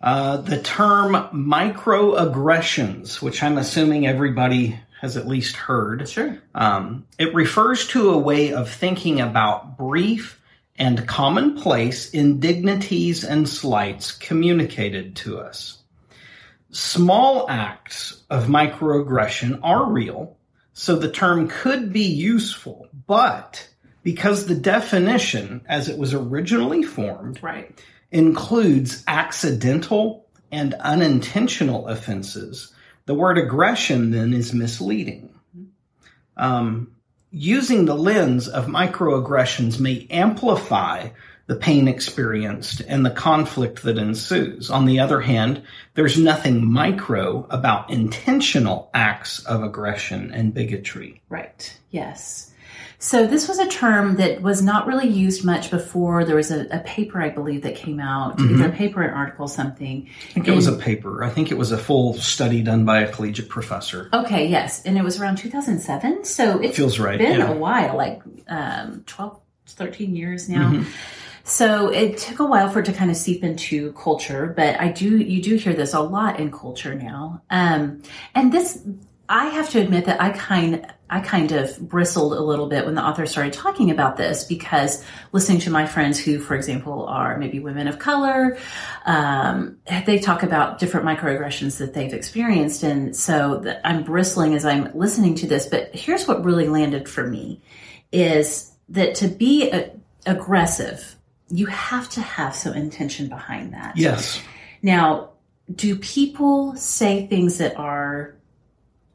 Uh, 0.00 0.36
the 0.38 0.60
term 0.60 1.12
microaggressions, 1.32 3.20
which 3.22 3.42
I'm 3.42 3.58
assuming 3.58 4.06
everybody 4.06 4.78
has 5.00 5.16
at 5.16 5.26
least 5.26 5.56
heard, 5.56 6.08
Sure. 6.08 6.38
um, 6.54 7.06
it 7.18 7.34
refers 7.34 7.86
to 7.88 8.10
a 8.10 8.18
way 8.18 8.52
of 8.52 8.70
thinking 8.70 9.20
about 9.20 9.76
brief 9.76 10.40
and 10.78 11.06
commonplace 11.06 12.10
indignities 12.10 13.24
and 13.24 13.48
slights 13.48 14.12
communicated 14.12 15.16
to 15.16 15.38
us. 15.38 15.78
Small 16.70 17.48
acts 17.48 18.22
of 18.28 18.46
microaggression 18.46 19.60
are 19.62 19.90
real, 19.90 20.36
so 20.72 20.96
the 20.96 21.10
term 21.10 21.48
could 21.48 21.92
be 21.92 22.04
useful, 22.04 22.88
but 23.06 23.68
because 24.02 24.46
the 24.46 24.54
definition, 24.54 25.62
as 25.66 25.88
it 25.88 25.98
was 25.98 26.12
originally 26.12 26.82
formed, 26.82 27.42
Right. 27.42 27.76
includes 28.12 29.02
accidental 29.08 30.26
and 30.52 30.74
unintentional 30.74 31.88
offenses, 31.88 32.72
the 33.06 33.14
word 33.14 33.38
aggression 33.38 34.10
then 34.10 34.32
is 34.34 34.52
misleading. 34.52 35.30
Um, 36.36 36.92
using 37.30 37.84
the 37.84 37.96
lens 37.96 38.48
of 38.48 38.66
microaggressions 38.66 39.78
may 39.80 40.06
amplify 40.10 41.08
the 41.46 41.56
pain 41.56 41.86
experienced 41.86 42.80
and 42.88 43.06
the 43.06 43.10
conflict 43.10 43.82
that 43.82 43.98
ensues. 43.98 44.68
On 44.70 44.84
the 44.84 44.98
other 44.98 45.20
hand, 45.20 45.62
there's 45.94 46.18
nothing 46.18 46.70
micro 46.70 47.46
about 47.50 47.90
intentional 47.90 48.90
acts 48.92 49.44
of 49.44 49.62
aggression 49.62 50.32
and 50.32 50.52
bigotry. 50.52 51.22
Right. 51.28 51.78
Yes. 51.90 52.52
So 52.98 53.26
this 53.26 53.46
was 53.46 53.58
a 53.58 53.68
term 53.68 54.16
that 54.16 54.40
was 54.42 54.62
not 54.62 54.86
really 54.86 55.08
used 55.08 55.44
much 55.44 55.70
before. 55.70 56.24
There 56.24 56.36
was 56.36 56.50
a, 56.50 56.66
a 56.70 56.78
paper, 56.80 57.20
I 57.20 57.28
believe, 57.28 57.62
that 57.62 57.76
came 57.76 58.00
out, 58.00 58.38
Mm-hmm. 58.38 58.54
either 58.54 58.68
a 58.68 58.72
paper, 58.72 59.02
an 59.02 59.14
article, 59.14 59.48
something. 59.48 60.08
I 60.30 60.32
think 60.32 60.48
it 60.48 60.54
was 60.54 60.66
a 60.66 60.76
paper. 60.76 61.22
I 61.22 61.30
think 61.30 61.50
it 61.50 61.58
was 61.58 61.72
a 61.72 61.78
full 61.78 62.14
study 62.14 62.62
done 62.62 62.84
by 62.84 63.00
a 63.00 63.12
collegiate 63.12 63.48
professor. 63.48 64.08
Okay, 64.12 64.48
yes, 64.48 64.82
and 64.84 64.96
it 64.96 65.04
was 65.04 65.20
around 65.20 65.36
2007. 65.36 66.24
So 66.24 66.58
it 66.60 66.74
Feels 66.74 66.98
right, 66.98 67.18
been 67.18 67.40
yeah. 67.40 67.50
a 67.50 67.56
while, 67.56 67.96
like 67.96 68.22
um, 68.48 69.02
12, 69.06 69.40
13 69.66 70.16
years 70.16 70.48
now. 70.48 70.70
Mm-hmm. 70.70 70.90
So 71.44 71.92
it 71.92 72.18
took 72.18 72.40
a 72.40 72.44
while 72.44 72.68
for 72.70 72.80
it 72.80 72.86
to 72.86 72.92
kind 72.92 73.08
of 73.10 73.16
seep 73.16 73.44
into 73.44 73.92
culture, 73.92 74.52
but 74.56 74.80
I 74.80 74.88
do 74.90 75.16
you 75.16 75.40
do 75.40 75.54
hear 75.54 75.74
this 75.74 75.94
a 75.94 76.00
lot 76.00 76.40
in 76.40 76.50
culture 76.50 76.94
now. 76.96 77.40
Um, 77.50 78.02
and 78.34 78.52
this, 78.52 78.82
I 79.28 79.46
have 79.46 79.70
to 79.70 79.80
admit 79.80 80.06
that 80.06 80.20
I 80.20 80.30
kind 80.30 80.86
I 81.08 81.20
kind 81.20 81.52
of 81.52 81.78
bristled 81.88 82.32
a 82.32 82.40
little 82.40 82.66
bit 82.66 82.84
when 82.84 82.96
the 82.96 83.04
author 83.04 83.26
started 83.26 83.52
talking 83.52 83.92
about 83.92 84.16
this 84.16 84.42
because 84.42 85.04
listening 85.30 85.60
to 85.60 85.70
my 85.70 85.86
friends 85.86 86.18
who, 86.18 86.40
for 86.40 86.56
example, 86.56 87.06
are 87.06 87.38
maybe 87.38 87.60
women 87.60 87.86
of 87.86 88.00
color, 88.00 88.58
um, 89.04 89.78
they 90.04 90.18
talk 90.18 90.42
about 90.42 90.80
different 90.80 91.06
microaggressions 91.06 91.78
that 91.78 91.94
they've 91.94 92.12
experienced, 92.12 92.82
and 92.82 93.14
so 93.14 93.62
th- 93.62 93.76
I'm 93.84 94.02
bristling 94.02 94.54
as 94.54 94.64
I'm 94.64 94.90
listening 94.94 95.36
to 95.36 95.46
this. 95.46 95.66
But 95.66 95.94
here's 95.94 96.26
what 96.26 96.44
really 96.44 96.68
landed 96.68 97.08
for 97.08 97.26
me: 97.26 97.60
is 98.10 98.72
that 98.88 99.14
to 99.16 99.28
be 99.28 99.70
a, 99.70 99.92
aggressive, 100.26 101.16
you 101.48 101.66
have 101.66 102.08
to 102.10 102.20
have 102.20 102.54
some 102.54 102.74
intention 102.74 103.28
behind 103.28 103.72
that. 103.74 103.96
Yes. 103.96 104.42
Now, 104.82 105.30
do 105.72 105.96
people 105.96 106.76
say 106.76 107.26
things 107.26 107.58
that 107.58 107.76
are 107.76 108.35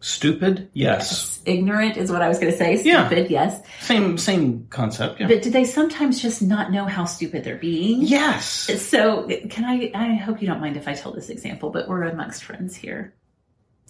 Stupid? 0.02 0.70
Yes. 0.74 1.40
ignorant? 1.46 1.96
Is 1.96 2.12
what 2.12 2.22
I 2.22 2.28
was 2.28 2.40
going 2.40 2.52
to 2.52 2.58
say. 2.58 2.82
Yeah. 2.84 3.08
Stupid, 3.08 3.30
yes. 3.32 3.62
Same 3.82 4.18
same 4.18 4.66
concept. 4.70 5.20
Yeah. 5.20 5.28
But 5.28 5.44
do 5.44 5.50
they 5.52 5.64
sometimes 5.64 6.20
just 6.22 6.42
not 6.42 6.72
know 6.72 6.86
how 6.86 7.06
stupid 7.06 7.44
they're 7.44 7.56
being? 7.58 8.02
yes. 8.02 8.46
So, 8.84 9.28
can 9.50 9.64
I? 9.64 9.92
I 9.94 10.16
hope 10.16 10.42
you 10.42 10.48
don't 10.48 10.60
mind 10.60 10.76
if 10.76 10.88
I 10.88 10.94
tell 10.96 11.14
this 11.14 11.30
example, 11.30 11.70
but 11.70 11.88
we're 11.88 12.04
amongst 12.04 12.44
friends 12.44 12.76
here. 12.76 13.14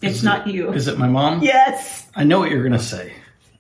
It's 0.02 0.18
Is 0.18 0.24
not 0.24 0.48
it- 0.48 0.54
you. 0.54 0.72
Is 0.74 0.88
it 0.88 0.98
my 0.98 1.08
mom? 1.08 1.42
yes. 1.44 2.08
I 2.16 2.24
know 2.26 2.40
what 2.40 2.52
you're 2.52 2.64
going 2.64 2.74
to 2.74 2.80
say. 2.80 3.14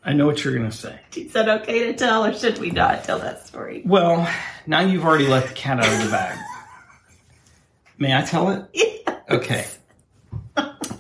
I 0.04 0.14
know 0.14 0.26
what 0.26 0.44
you're 0.44 0.56
going 0.58 0.70
to 0.70 0.76
say. 0.76 1.00
Is 1.16 1.32
that 1.34 1.48
okay 1.62 1.86
to 1.86 1.94
tell, 1.94 2.26
or 2.26 2.34
should 2.34 2.58
we 2.58 2.72
not 2.72 3.04
tell 3.04 3.20
that 3.20 3.46
story? 3.46 3.84
Well, 3.86 4.28
now 4.66 4.80
you've 4.80 5.06
already 5.06 5.28
let 5.28 5.48
the 5.48 5.54
cat 5.54 5.78
out 5.80 5.86
of 5.94 6.04
the 6.04 6.10
bag. 6.12 6.38
May 8.00 8.18
I 8.18 8.24
tell 8.24 8.50
it? 8.50 9.08
Okay. 9.30 9.68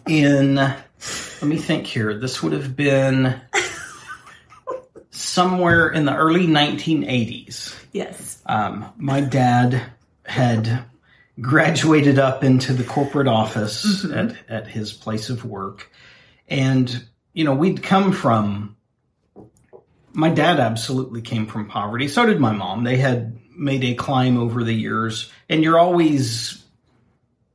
In, 0.07 0.55
let 1.41 1.47
me 1.47 1.57
think 1.57 1.87
here. 1.87 2.17
This 2.17 2.43
would 2.43 2.53
have 2.53 2.75
been 2.75 3.41
somewhere 5.11 5.89
in 5.89 6.05
the 6.05 6.15
early 6.15 6.47
1980s. 6.47 7.75
Yes. 7.91 8.41
Um, 8.45 8.91
my 8.97 9.21
dad 9.21 9.81
had 10.25 10.85
graduated 11.39 12.19
up 12.19 12.43
into 12.43 12.73
the 12.73 12.83
corporate 12.83 13.27
office 13.27 14.05
at, 14.05 14.35
at 14.47 14.67
his 14.67 14.93
place 14.93 15.29
of 15.29 15.45
work. 15.45 15.91
And, 16.47 17.05
you 17.33 17.43
know, 17.43 17.55
we'd 17.55 17.81
come 17.81 18.11
from, 18.11 18.75
my 20.13 20.29
dad 20.29 20.59
absolutely 20.59 21.21
came 21.21 21.47
from 21.47 21.67
poverty. 21.67 22.07
So 22.07 22.25
did 22.25 22.39
my 22.39 22.51
mom. 22.51 22.83
They 22.83 22.97
had 22.97 23.39
made 23.55 23.83
a 23.83 23.95
climb 23.95 24.37
over 24.37 24.63
the 24.63 24.73
years. 24.73 25.31
And 25.49 25.63
you're 25.63 25.79
always, 25.79 26.60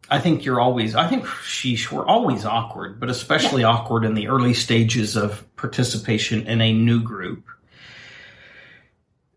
I 0.08 0.20
think 0.20 0.44
you're 0.44 0.60
always, 0.60 0.94
I 0.94 1.08
think, 1.08 1.24
sheesh, 1.24 1.90
we're 1.90 2.06
always 2.06 2.44
awkward, 2.44 3.00
but 3.00 3.10
especially 3.10 3.64
awkward 3.64 4.04
in 4.04 4.14
the 4.14 4.28
early 4.28 4.54
stages 4.54 5.16
of 5.16 5.44
participation 5.56 6.46
in 6.46 6.60
a 6.60 6.72
new 6.72 7.02
group. 7.02 7.44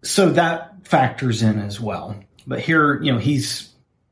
So 0.03 0.29
that 0.32 0.88
factors 0.88 1.41
in 1.41 1.60
as 1.60 1.79
well. 1.79 2.15
But 2.45 2.60
here, 2.60 3.01
you 3.01 3.12
know, 3.12 3.17
he's 3.17 3.69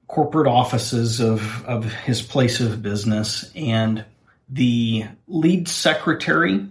corporate 0.08 0.48
offices 0.48 1.20
of, 1.20 1.66
of 1.66 1.84
his 1.86 2.22
place 2.22 2.60
of 2.60 2.82
business 2.82 3.52
and 3.56 4.04
the 4.50 5.06
lead 5.28 5.68
secretary 5.68 6.68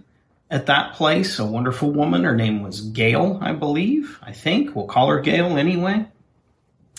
at 0.49 0.65
that 0.65 0.93
place, 0.93 1.39
a 1.39 1.45
wonderful 1.45 1.91
woman. 1.91 2.23
Her 2.23 2.35
name 2.35 2.63
was 2.63 2.81
Gail, 2.81 3.39
I 3.41 3.53
believe. 3.53 4.19
I 4.21 4.33
think 4.33 4.75
we'll 4.75 4.87
call 4.87 5.07
her 5.09 5.19
Gail 5.19 5.57
anyway. 5.57 6.05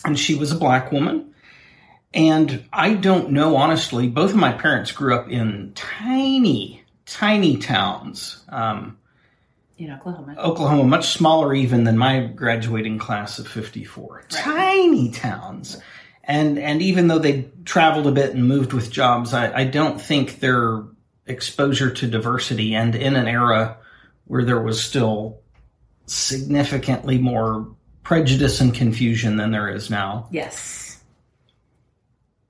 And 0.05 0.19
she 0.19 0.35
was 0.35 0.53
a 0.53 0.59
black 0.59 0.93
woman. 0.93 1.35
And 2.15 2.65
I 2.73 2.95
don't 2.95 3.33
know, 3.33 3.57
honestly, 3.57 4.09
both 4.09 4.31
of 4.31 4.37
my 4.37 4.53
parents 4.53 4.93
grew 4.93 5.15
up 5.15 5.29
in 5.29 5.73
tiny, 5.75 6.83
tiny 7.07 7.59
towns. 7.59 8.43
Um, 8.49 8.99
In 9.77 9.91
Oklahoma. 9.91 10.35
Oklahoma, 10.39 10.85
much 10.85 11.09
smaller 11.09 11.55
even 11.55 11.85
than 11.85 11.99
my 11.99 12.21
graduating 12.21 12.99
class 12.99 13.39
of 13.39 13.47
54. 13.47 14.25
Tiny 14.31 15.11
towns. 15.11 15.81
And, 16.25 16.59
and 16.59 16.81
even 16.83 17.09
though 17.09 17.19
they 17.19 17.51
traveled 17.65 18.07
a 18.07 18.13
bit 18.13 18.35
and 18.35 18.47
moved 18.47 18.73
with 18.73 18.91
jobs, 18.91 19.35
I, 19.35 19.53
I 19.61 19.65
don't 19.65 20.01
think 20.01 20.41
their 20.41 20.85
exposure 21.27 21.91
to 21.91 22.07
diversity 22.07 22.75
and 22.75 22.95
in 22.95 23.17
an 23.17 23.29
era 23.29 23.77
where 24.25 24.45
there 24.45 24.61
was 24.61 24.83
still 24.83 25.41
significantly 26.07 27.19
more 27.19 27.69
prejudice 28.03 28.61
and 28.61 28.75
confusion 28.75 29.37
than 29.37 29.51
there 29.51 29.69
is 29.69 29.91
now. 29.91 30.29
Yes. 30.31 30.88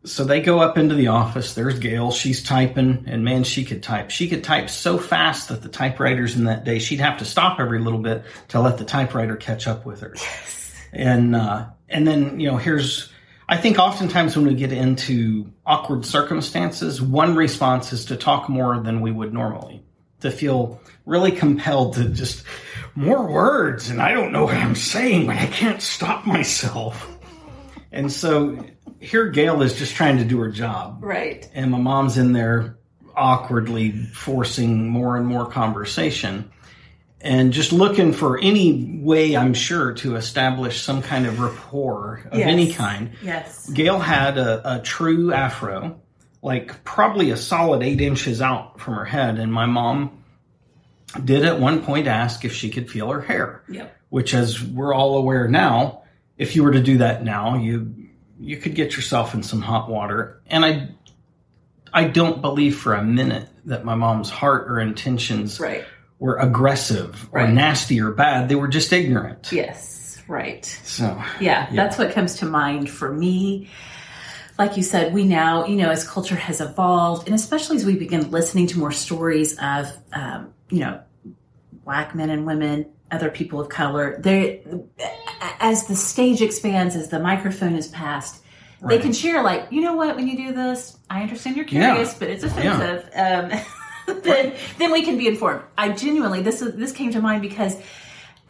So 0.08 0.24
they 0.24 0.40
go 0.40 0.60
up 0.60 0.78
into 0.78 0.94
the 0.94 1.08
office. 1.08 1.54
There's 1.54 1.78
Gail. 1.78 2.10
She's 2.10 2.42
typing, 2.42 3.04
and 3.06 3.24
man, 3.24 3.44
she 3.44 3.64
could 3.64 3.82
type. 3.82 4.10
She 4.10 4.28
could 4.28 4.42
type 4.42 4.70
so 4.70 4.98
fast 4.98 5.48
that 5.48 5.62
the 5.62 5.68
typewriters 5.68 6.36
in 6.36 6.44
that 6.44 6.64
day, 6.64 6.78
she'd 6.78 7.00
have 7.00 7.18
to 7.18 7.24
stop 7.24 7.60
every 7.60 7.78
little 7.78 8.00
bit 8.00 8.24
to 8.48 8.60
let 8.60 8.78
the 8.78 8.84
typewriter 8.84 9.36
catch 9.36 9.66
up 9.66 9.84
with 9.86 10.00
her. 10.00 10.12
Yes. 10.14 10.74
And 10.92 11.36
uh, 11.36 11.66
and 11.88 12.06
then 12.06 12.40
you 12.40 12.50
know, 12.50 12.56
here's 12.56 13.12
I 13.48 13.56
think 13.56 13.78
oftentimes 13.78 14.36
when 14.36 14.46
we 14.46 14.54
get 14.54 14.72
into 14.72 15.50
awkward 15.64 16.04
circumstances, 16.04 17.00
one 17.00 17.34
response 17.34 17.92
is 17.94 18.06
to 18.06 18.16
talk 18.16 18.48
more 18.48 18.78
than 18.80 19.00
we 19.00 19.10
would 19.10 19.32
normally, 19.32 19.82
to 20.20 20.30
feel 20.30 20.80
really 21.06 21.32
compelled 21.32 21.94
to 21.94 22.10
just 22.10 22.44
more 22.94 23.26
words, 23.26 23.88
and 23.88 24.02
I 24.02 24.12
don't 24.12 24.32
know 24.32 24.44
what 24.44 24.56
I'm 24.56 24.74
saying, 24.74 25.26
but 25.26 25.36
I 25.36 25.46
can't 25.46 25.80
stop 25.80 26.26
myself. 26.26 27.10
And 27.90 28.12
so 28.12 28.62
here 29.00 29.28
Gail 29.28 29.62
is 29.62 29.74
just 29.78 29.94
trying 29.94 30.18
to 30.18 30.24
do 30.24 30.38
her 30.40 30.50
job. 30.50 30.98
Right. 31.02 31.48
And 31.54 31.70
my 31.70 31.78
mom's 31.78 32.18
in 32.18 32.32
there 32.32 32.78
awkwardly 33.16 33.92
forcing 33.92 34.88
more 34.88 35.16
and 35.16 35.26
more 35.26 35.46
conversation 35.46 36.50
and 37.20 37.52
just 37.52 37.72
looking 37.72 38.12
for 38.12 38.38
any 38.38 39.00
way, 39.02 39.36
I'm 39.36 39.52
sure, 39.54 39.92
to 39.94 40.14
establish 40.14 40.80
some 40.82 41.02
kind 41.02 41.26
of 41.26 41.40
rapport 41.40 42.28
of 42.30 42.38
Yes. 42.38 42.48
any 42.48 42.72
kind. 42.72 43.10
Yes. 43.22 43.68
Gail 43.70 43.98
had 43.98 44.38
a, 44.38 44.76
a 44.76 44.80
true 44.82 45.32
afro, 45.32 46.00
like 46.42 46.84
probably 46.84 47.32
a 47.32 47.36
solid 47.36 47.82
eight 47.82 48.00
inches 48.00 48.40
out 48.40 48.78
from 48.80 48.94
her 48.94 49.04
head. 49.04 49.38
And 49.40 49.52
my 49.52 49.66
mom 49.66 50.22
did 51.24 51.44
at 51.44 51.58
one 51.58 51.82
point 51.82 52.06
ask 52.06 52.44
if 52.44 52.54
she 52.54 52.70
could 52.70 52.88
feel 52.90 53.08
her 53.10 53.20
hair 53.20 53.62
Yep. 53.68 53.96
which 54.10 54.32
as 54.34 54.62
we're 54.62 54.94
all 54.94 55.16
aware 55.16 55.48
now, 55.48 56.02
if 56.36 56.54
you 56.54 56.62
were 56.62 56.72
to 56.72 56.82
do 56.82 56.98
that 56.98 57.24
now, 57.24 57.56
you 57.56 57.97
you 58.40 58.56
could 58.56 58.74
get 58.74 58.94
yourself 58.96 59.34
in 59.34 59.42
some 59.42 59.60
hot 59.62 59.88
water. 59.90 60.40
And 60.46 60.64
I 60.64 60.88
I 61.92 62.04
don't 62.04 62.42
believe 62.42 62.76
for 62.78 62.94
a 62.94 63.02
minute 63.02 63.48
that 63.64 63.84
my 63.84 63.94
mom's 63.94 64.28
heart 64.30 64.70
or 64.70 64.78
intentions 64.78 65.58
Right. 65.58 65.84
were 66.18 66.36
aggressive 66.36 67.28
or 67.32 67.40
Right. 67.40 67.52
nasty 67.52 68.00
or 68.00 68.10
bad. 68.12 68.48
They 68.48 68.54
were 68.56 68.68
just 68.68 68.92
ignorant. 68.92 69.50
Yes. 69.52 70.22
Right. 70.28 70.64
So 70.84 71.04
Yeah, 71.40 71.66
Yeah. 71.70 71.76
that's 71.84 71.96
what 71.96 72.12
comes 72.12 72.36
to 72.36 72.46
mind 72.46 72.90
for 72.90 73.10
me. 73.12 73.68
Like 74.58 74.76
you 74.76 74.82
said, 74.82 75.14
we 75.14 75.24
now, 75.24 75.64
you 75.66 75.76
know, 75.76 75.88
as 75.88 76.06
culture 76.06 76.34
has 76.36 76.60
evolved, 76.60 77.26
and 77.26 77.34
especially 77.34 77.76
as 77.76 77.86
we 77.86 77.96
begin 77.96 78.30
listening 78.30 78.66
to 78.68 78.78
more 78.78 78.92
stories 78.92 79.56
of, 79.58 79.86
um, 80.12 80.48
you 80.68 80.80
know, 80.80 81.00
black 81.84 82.14
men 82.14 82.28
and 82.28 82.44
women, 82.44 82.84
other 83.10 83.30
people 83.30 83.60
of 83.60 83.68
color, 83.68 84.16
they, 84.20 84.62
as 85.60 85.86
the 85.86 85.96
stage 85.96 86.42
expands, 86.42 86.94
as 86.96 87.08
the 87.08 87.18
microphone 87.18 87.74
is 87.74 87.88
passed, 87.88 88.42
they 88.86 88.98
can 88.98 89.12
share, 89.12 89.42
like, 89.42 89.66
you 89.70 89.80
know 89.80 89.94
what, 89.94 90.14
when 90.14 90.28
you 90.28 90.36
do 90.36 90.52
this, 90.52 90.98
I 91.10 91.22
understand 91.22 91.56
you're 91.56 91.66
Yeah. 91.66 91.90
curious, 91.92 92.14
but 92.14 92.28
it's 92.28 92.44
offensive. 92.44 93.10
Um, 93.14 94.20
then, 94.22 94.54
then 94.78 94.92
we 94.92 95.02
can 95.02 95.18
be 95.18 95.26
informed. 95.26 95.62
I 95.76 95.88
genuinely, 95.90 96.42
this 96.42 96.62
is, 96.62 96.74
this 96.76 96.92
came 96.92 97.10
to 97.12 97.20
mind 97.20 97.42
because 97.42 97.76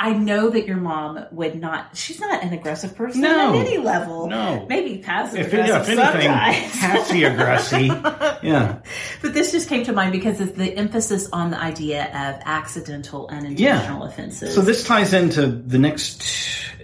I 0.01 0.13
know 0.13 0.51
that 0.51 0.67
your 0.67 0.77
mom 0.77 1.27
would 1.33 1.61
not. 1.61 1.97
She's 1.97 2.21
not 2.21 2.43
an 2.45 2.53
aggressive 2.53 2.95
person 2.95 3.23
No. 3.23 3.59
at 3.59 3.67
any 3.67 3.79
level. 3.79 4.29
No. 4.29 4.65
maybe 4.69 4.99
passive 4.99 5.41
if, 5.41 5.47
aggressive 5.53 5.99
if 5.99 5.99
anything, 5.99 6.71
patsy 6.81 7.25
aggressive. 7.25 7.89
Yeah. 8.43 8.79
but 9.21 9.35
this 9.35 9.51
just 9.51 9.69
came 9.69 9.85
to 9.85 9.93
mind 9.93 10.13
because 10.13 10.41
of 10.41 10.55
the 10.55 10.73
emphasis 10.77 11.29
on 11.33 11.51
the 11.51 11.59
idea 11.61 12.05
of 12.05 12.41
accidental 12.45 13.29
and 13.29 13.45
unintentional 13.47 14.05
offenses. 14.05 14.55
So 14.55 14.61
this 14.61 14.85
ties 14.85 15.13
into 15.13 15.47
the 15.47 15.79
next 15.79 16.25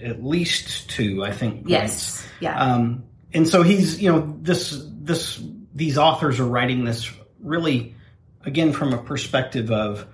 at 0.03 0.23
least 0.23 0.89
two, 0.89 1.23
I 1.23 1.31
think. 1.31 1.55
points. 1.61 1.69
yes, 1.69 2.27
yeah, 2.41 2.59
Um, 2.59 3.05
and 3.33 3.47
so 3.47 3.63
he's, 3.63 4.01
you 4.01 4.11
know, 4.11 4.37
this, 4.41 4.77
this, 4.99 5.41
these 5.73 5.97
authors 5.97 6.39
are 6.41 6.45
writing 6.47 6.83
this 6.83 7.09
really, 7.39 7.95
again, 8.43 8.73
from 8.73 8.91
a 8.93 8.97
perspective 8.97 9.71
of 9.71 10.05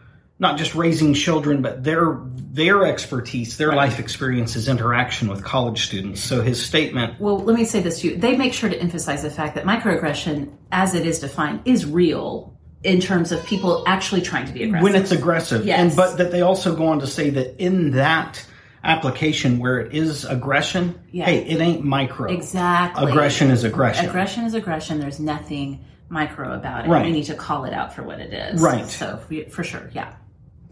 not 0.42 0.58
just 0.58 0.74
raising 0.74 1.14
children, 1.14 1.62
but 1.62 1.84
their, 1.84 2.18
their 2.52 2.84
expertise, 2.88 3.58
their 3.58 3.74
life 3.74 4.00
experiences, 4.00 4.68
interaction 4.68 5.28
with 5.30 5.44
college 5.44 5.86
students. 5.86 6.20
So 6.20 6.42
his 6.42 6.62
statement, 6.66 7.22
Well, 7.22 7.38
let 7.38 7.56
me 7.56 7.64
say 7.64 7.80
this 7.80 8.00
to 8.02 8.10
you. 8.10 8.18
They 8.18 8.36
make 8.36 8.52
sure 8.52 8.68
to 8.68 8.78
emphasize 8.78 9.22
the 9.22 9.30
fact 9.30 9.54
that 9.54 9.66
microaggression, 9.66 10.52
as 10.72 10.96
it 10.96 11.06
is 11.06 11.20
defined, 11.20 11.62
is 11.66 11.86
real 11.86 12.58
in 12.84 13.00
terms 13.00 13.32
of 13.32 13.46
people 13.46 13.84
actually 13.86 14.22
trying 14.22 14.48
to 14.48 14.52
be 14.52 14.64
aggressive. 14.64 14.84
when 14.84 14.96
it's 14.96 15.12
aggressive, 15.12 15.64
Yes. 15.64 15.80
and 15.80 15.96
but 15.96 16.18
that 16.18 16.32
they 16.32 16.42
also 16.42 16.76
go 16.76 16.88
on 16.88 17.00
to 17.02 17.08
say 17.08 17.30
that 17.30 17.62
in 17.64 17.92
that 17.92 18.44
application 18.84 19.60
where 19.60 19.80
it 19.80 19.94
is 19.94 20.26
aggression, 20.26 21.00
Yeah. 21.12 21.26
hey, 21.26 21.46
it 21.46 21.62
ain't 21.62 21.84
micro. 21.86 22.32
exactly 22.32 23.12
Aggression 23.12 23.52
is 23.52 23.64
aggression. 23.64 24.08
Aggression 24.08 24.46
is 24.46 24.56
aggression. 24.56 25.00
There's 25.00 25.20
nothing 25.20 25.86
micro 26.10 26.56
about 26.56 26.86
it. 26.86 26.90
Right. 26.90 27.06
We 27.06 27.12
need 27.12 27.26
to 27.26 27.36
call 27.36 27.66
it 27.66 27.74
out 27.74 27.94
for 27.94 28.02
what 28.02 28.20
it 28.20 28.34
is. 28.34 28.60
Right. 28.60 28.88
So 28.90 29.20
for 29.52 29.64
sure, 29.64 29.88
yeah. 29.94 30.14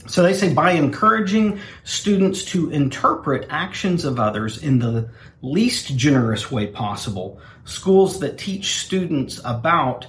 So 0.07 0.23
they 0.23 0.33
say 0.33 0.53
by 0.53 0.71
encouraging 0.71 1.59
students 1.83 2.45
to 2.45 2.69
interpret 2.71 3.47
actions 3.49 4.05
of 4.05 4.19
others 4.19 4.63
in 4.63 4.79
the 4.79 5.09
least 5.41 5.95
generous 5.95 6.51
way 6.51 6.67
possible, 6.67 7.39
schools 7.65 8.19
that 8.19 8.37
teach 8.37 8.77
students 8.77 9.39
about 9.43 10.07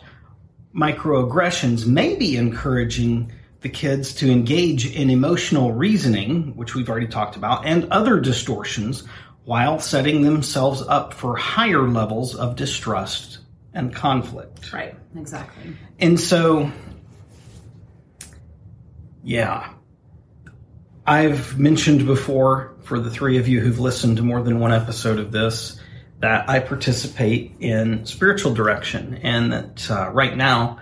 microaggressions 0.74 1.86
may 1.86 2.14
be 2.14 2.36
encouraging 2.36 3.32
the 3.60 3.68
kids 3.68 4.14
to 4.14 4.30
engage 4.30 4.94
in 4.94 5.10
emotional 5.10 5.72
reasoning, 5.72 6.56
which 6.56 6.74
we've 6.74 6.88
already 6.88 7.08
talked 7.08 7.36
about, 7.36 7.66
and 7.66 7.90
other 7.92 8.18
distortions 8.20 9.02
while 9.44 9.78
setting 9.78 10.22
themselves 10.22 10.82
up 10.82 11.12
for 11.12 11.36
higher 11.36 11.86
levels 11.88 12.34
of 12.34 12.56
distrust 12.56 13.38
and 13.74 13.94
conflict. 13.94 14.72
Right. 14.72 14.94
Exactly. 15.16 15.76
And 15.98 16.18
so, 16.18 16.70
yeah. 19.22 19.72
I've 21.10 21.58
mentioned 21.58 22.06
before, 22.06 22.76
for 22.82 23.00
the 23.00 23.10
three 23.10 23.38
of 23.38 23.48
you 23.48 23.58
who've 23.58 23.80
listened 23.80 24.18
to 24.18 24.22
more 24.22 24.40
than 24.42 24.60
one 24.60 24.72
episode 24.72 25.18
of 25.18 25.32
this, 25.32 25.80
that 26.20 26.48
I 26.48 26.60
participate 26.60 27.56
in 27.58 28.06
spiritual 28.06 28.54
direction, 28.54 29.18
and 29.24 29.52
that 29.52 29.90
uh, 29.90 30.10
right 30.10 30.36
now 30.36 30.78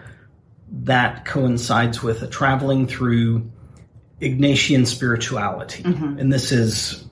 that 0.70 1.24
coincides 1.24 2.02
with 2.02 2.20
a 2.20 2.26
traveling 2.26 2.86
through 2.86 3.50
Ignatian 4.20 4.86
spirituality. 4.86 5.82
And 6.18 6.30
this 6.30 6.52
is 6.52 7.08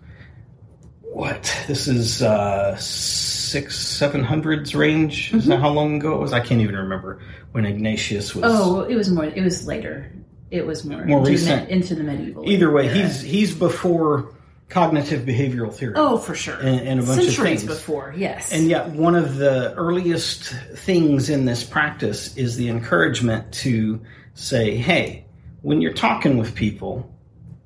what? 1.00 1.56
This 1.66 1.88
is 1.88 2.22
uh, 2.22 2.76
six, 2.76 3.78
seven 3.78 4.24
hundreds 4.24 4.74
range. 4.74 5.32
Is 5.32 5.46
that 5.46 5.60
how 5.60 5.70
long 5.70 5.96
ago 5.96 6.16
it 6.16 6.20
was? 6.20 6.34
I 6.34 6.40
can't 6.40 6.60
even 6.60 6.76
remember 6.76 7.22
when 7.52 7.64
Ignatius 7.64 8.34
was. 8.34 8.44
Oh, 8.44 8.82
it 8.82 8.94
was 8.94 9.08
more. 9.08 9.24
It 9.24 9.42
was 9.42 9.66
later. 9.66 10.12
It 10.50 10.66
was 10.66 10.84
more 10.84 11.04
More 11.04 11.18
into, 11.18 11.30
recent. 11.30 11.66
The, 11.68 11.74
into 11.74 11.94
the 11.94 12.02
medieval. 12.04 12.48
Either 12.48 12.70
way, 12.70 12.86
era. 12.86 12.94
he's 12.98 13.20
he's 13.20 13.54
before 13.54 14.32
cognitive 14.68 15.22
behavioral 15.24 15.72
theory. 15.72 15.94
oh 15.96 16.18
for 16.18 16.34
sure 16.34 16.56
And- 16.56 16.80
and 16.88 17.00
a 17.00 17.02
bunch 17.04 17.18
of 17.20 17.24
centuries 17.26 17.60
things. 17.60 17.64
before. 17.64 18.14
Yes. 18.16 18.52
And 18.52 18.68
yet, 18.68 18.90
one 18.90 19.14
of 19.14 19.36
the 19.36 19.72
earliest 19.74 20.44
things 20.74 21.30
in 21.30 21.44
this 21.44 21.62
practice 21.64 22.36
is 22.36 22.56
the 22.56 22.68
encouragement 22.68 23.52
to 23.54 24.00
say, 24.34 24.76
hey, 24.76 25.24
when 25.62 25.80
you're 25.80 25.92
talking 25.94 26.36
with 26.36 26.54
people, 26.54 27.12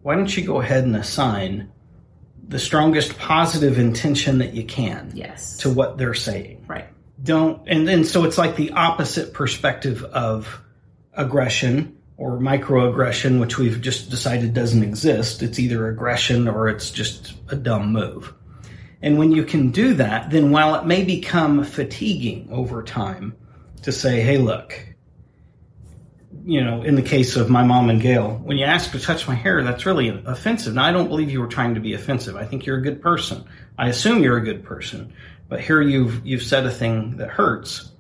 why 0.03 0.15
don't 0.15 0.35
you 0.37 0.45
go 0.45 0.61
ahead 0.61 0.85
and 0.85 0.95
assign 0.97 1.71
the 2.49 2.59
strongest 2.59 3.19
positive 3.19 3.79
intention 3.79 4.39
that 4.39 4.55
you 4.55 4.65
can 4.65 5.13
yes. 5.15 5.57
to 5.59 5.71
what 5.71 5.97
they're 5.99 6.15
saying? 6.15 6.65
right. 6.67 6.87
Don't, 7.23 7.63
and 7.69 7.87
then 7.87 8.05
so 8.05 8.25
it's 8.25 8.39
like 8.39 8.57
the 8.57 8.73
opposite 8.73 9.35
perspective 9.35 10.03
of 10.05 10.63
aggression 11.13 11.97
or 12.21 12.39
microaggression, 12.39 13.41
which 13.41 13.57
we've 13.57 13.81
just 13.81 14.11
decided 14.11 14.53
doesn't 14.53 14.83
exist. 14.83 15.43
It's 15.43 15.59
either 15.59 15.89
aggression 15.89 16.47
or 16.49 16.69
it's 16.69 16.91
just 16.91 17.33
a 17.49 17.57
dumb 17.57 17.95
move. 17.95 18.35
And 19.01 19.17
when 19.17 19.33
you 19.33 19.43
can 19.43 19.71
do 19.71 19.95
that, 19.95 20.29
then 20.29 20.51
while 20.51 20.75
it 20.75 20.85
may 20.85 21.03
become 21.03 21.65
fatiguing 21.65 22.51
over 22.53 22.83
time 22.83 23.35
to 23.85 23.91
say, 23.91 24.21
hey, 24.21 24.37
look, 24.37 24.79
you 26.45 26.63
know, 26.63 26.83
in 26.83 26.95
the 26.95 27.03
case 27.03 27.37
of 27.37 27.49
my 27.49 27.65
mom 27.65 27.89
and 27.89 28.03
Gail, 28.03 28.39
when 28.45 28.59
you 28.59 28.67
ask 28.67 28.93
to 28.93 29.01
touch 29.01 29.27
my 29.27 29.35
hair, 29.35 29.65
that's 29.65 29.87
really 29.87 30.11
offensive. 30.27 30.75
Now, 30.75 30.85
I 30.85 30.93
don't 30.93 31.09
believe 31.09 31.31
you 31.31 31.41
were 31.41 31.47
trying 31.47 31.75
to 31.75 31.81
be 31.81 31.95
offensive. 31.95 32.37
I 32.37 32.45
think 32.45 32.67
you're 32.67 32.77
a 32.77 32.83
good 32.83 33.01
person. 33.01 33.47
I 33.79 33.89
assume 33.89 34.23
you're 34.23 34.37
a 34.37 34.45
good 34.45 34.63
person. 34.63 35.15
But 35.49 35.63
here 35.63 35.81
you've, 35.81 36.27
you've 36.27 36.43
said 36.43 36.67
a 36.67 36.71
thing 36.71 37.17
that 37.17 37.31
hurts. 37.31 37.93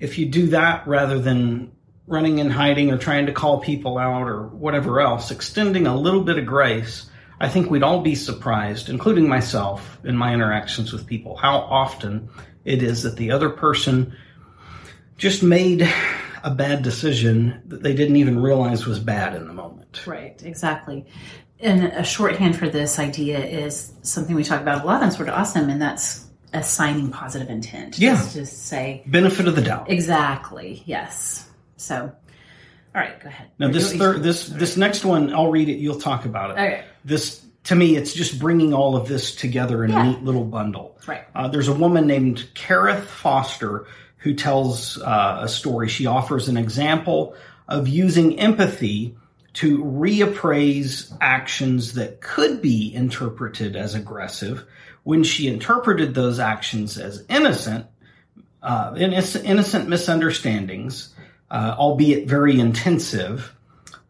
If 0.00 0.18
you 0.18 0.26
do 0.26 0.48
that 0.48 0.86
rather 0.86 1.18
than 1.18 1.73
running 2.06 2.40
and 2.40 2.52
hiding 2.52 2.90
or 2.90 2.98
trying 2.98 3.26
to 3.26 3.32
call 3.32 3.60
people 3.60 3.98
out 3.98 4.28
or 4.28 4.48
whatever 4.48 5.00
else, 5.00 5.30
extending 5.30 5.86
a 5.86 5.96
little 5.96 6.22
bit 6.22 6.38
of 6.38 6.46
grace, 6.46 7.10
I 7.40 7.48
think 7.48 7.70
we'd 7.70 7.82
all 7.82 8.00
be 8.00 8.14
surprised, 8.14 8.88
including 8.88 9.28
myself 9.28 9.98
in 10.04 10.16
my 10.16 10.32
interactions 10.34 10.92
with 10.92 11.06
people, 11.06 11.36
how 11.36 11.58
often 11.58 12.28
it 12.64 12.82
is 12.82 13.02
that 13.02 13.16
the 13.16 13.30
other 13.30 13.50
person 13.50 14.16
just 15.16 15.42
made 15.42 15.88
a 16.42 16.50
bad 16.50 16.82
decision 16.82 17.62
that 17.66 17.82
they 17.82 17.94
didn't 17.94 18.16
even 18.16 18.38
realize 18.40 18.86
was 18.86 18.98
bad 18.98 19.34
in 19.34 19.46
the 19.46 19.52
moment. 19.54 20.06
Right, 20.06 20.40
exactly. 20.44 21.06
And 21.60 21.84
a 21.84 22.04
shorthand 22.04 22.56
for 22.56 22.68
this 22.68 22.98
idea 22.98 23.38
is 23.42 23.92
something 24.02 24.36
we 24.36 24.44
talk 24.44 24.60
about 24.60 24.82
a 24.82 24.86
lot 24.86 25.02
on 25.02 25.10
Sorta 25.10 25.34
Awesome, 25.34 25.70
and 25.70 25.80
that's 25.80 26.26
assigning 26.52 27.10
positive 27.10 27.48
intent. 27.48 27.98
Yeah. 27.98 28.16
Just 28.16 28.32
to 28.34 28.46
say 28.46 29.02
Benefit 29.06 29.48
of 29.48 29.56
the 29.56 29.62
doubt. 29.62 29.90
exactly. 29.90 30.82
Yes. 30.84 31.48
So, 31.84 31.96
all 32.94 33.00
right, 33.00 33.20
go 33.20 33.28
ahead. 33.28 33.50
Now 33.58 33.68
this 33.68 33.92
third, 33.92 34.22
this 34.22 34.46
this 34.46 34.76
next 34.76 35.04
one, 35.04 35.32
I'll 35.34 35.50
read 35.50 35.68
it. 35.68 35.74
You'll 35.78 36.00
talk 36.00 36.24
about 36.24 36.50
it. 36.50 36.52
Okay. 36.54 36.84
This 37.04 37.44
to 37.64 37.74
me, 37.74 37.96
it's 37.96 38.12
just 38.12 38.38
bringing 38.38 38.72
all 38.74 38.96
of 38.96 39.08
this 39.08 39.34
together 39.34 39.84
in 39.84 39.90
Yeah. 39.90 40.02
a 40.04 40.06
neat 40.10 40.22
little 40.22 40.44
bundle. 40.44 40.98
Right. 41.06 41.24
Uh, 41.34 41.48
there's 41.48 41.68
a 41.68 41.74
woman 41.74 42.06
named 42.06 42.46
Kareth 42.54 43.04
Foster 43.04 43.86
who 44.18 44.34
tells 44.34 44.98
uh, 45.00 45.40
a 45.42 45.48
story. 45.48 45.88
She 45.88 46.06
offers 46.06 46.48
an 46.48 46.56
example 46.56 47.34
of 47.68 47.88
using 47.88 48.38
empathy 48.38 49.16
to 49.54 49.78
reappraise 49.84 51.14
actions 51.20 51.94
that 51.94 52.20
could 52.20 52.60
be 52.60 52.92
interpreted 52.94 53.76
as 53.76 53.94
aggressive 53.94 54.64
when 55.04 55.22
she 55.22 55.48
interpreted 55.48 56.14
those 56.14 56.38
actions 56.40 56.98
as 56.98 57.24
innocent, 57.28 57.86
uh, 58.62 58.94
innocent, 58.96 59.44
innocent 59.44 59.88
misunderstandings, 59.88 61.13
uh, 61.54 61.74
albeit 61.78 62.26
very 62.28 62.58
intensive, 62.58 63.54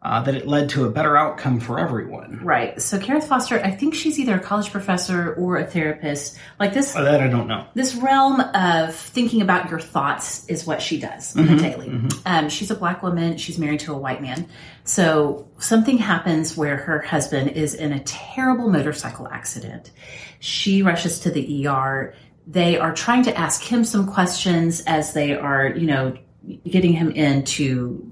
uh, 0.02 0.20
that 0.22 0.34
it 0.34 0.46
led 0.46 0.68
to 0.68 0.84
a 0.84 0.90
better 0.90 1.16
outcome 1.16 1.58
for 1.60 1.78
everyone. 1.80 2.38
Right. 2.42 2.80
So, 2.80 2.98
Kareth 2.98 3.24
Foster, 3.24 3.58
I 3.64 3.70
think 3.70 3.94
she's 3.94 4.18
either 4.18 4.34
a 4.36 4.40
college 4.40 4.70
professor 4.70 5.32
or 5.34 5.56
a 5.56 5.64
therapist. 5.66 6.36
Like 6.60 6.74
this, 6.74 6.94
Uh, 6.94 7.02
That 7.04 7.20
I 7.22 7.28
don't 7.28 7.48
know. 7.48 7.64
this 7.74 7.94
realm 7.94 8.38
of 8.40 8.94
thinking 8.94 9.40
about 9.40 9.70
your 9.70 9.80
thoughts 9.80 10.46
is 10.46 10.66
what 10.66 10.82
she 10.82 10.98
does 11.00 11.34
on 11.36 11.46
the 11.46 11.56
daily. 11.56 11.90
Um, 12.26 12.48
she's 12.50 12.70
a 12.70 12.74
black 12.74 13.02
woman. 13.02 13.38
She's 13.38 13.58
married 13.58 13.80
to 13.80 13.94
a 13.94 13.96
white 13.98 14.20
man. 14.20 14.46
So 14.84 15.48
something 15.58 15.96
happens 15.96 16.54
where 16.56 16.76
her 16.76 17.00
husband 17.00 17.52
is 17.52 17.74
in 17.74 17.92
a 17.92 18.00
terrible 18.00 18.68
motorcycle 18.70 19.26
accident. 19.28 19.90
She 20.38 20.82
rushes 20.82 21.20
to 21.20 21.30
the 21.30 21.66
ER. 21.66 22.12
They 22.46 22.76
are 22.78 22.92
trying 22.94 23.22
to 23.24 23.32
ask 23.46 23.62
him 23.62 23.84
some 23.84 24.06
questions 24.06 24.82
as 24.86 25.14
they 25.14 25.34
are, 25.34 25.68
you 25.68 25.86
know, 25.86 26.14
getting 26.64 26.92
him 26.92 27.10
into 27.10 28.10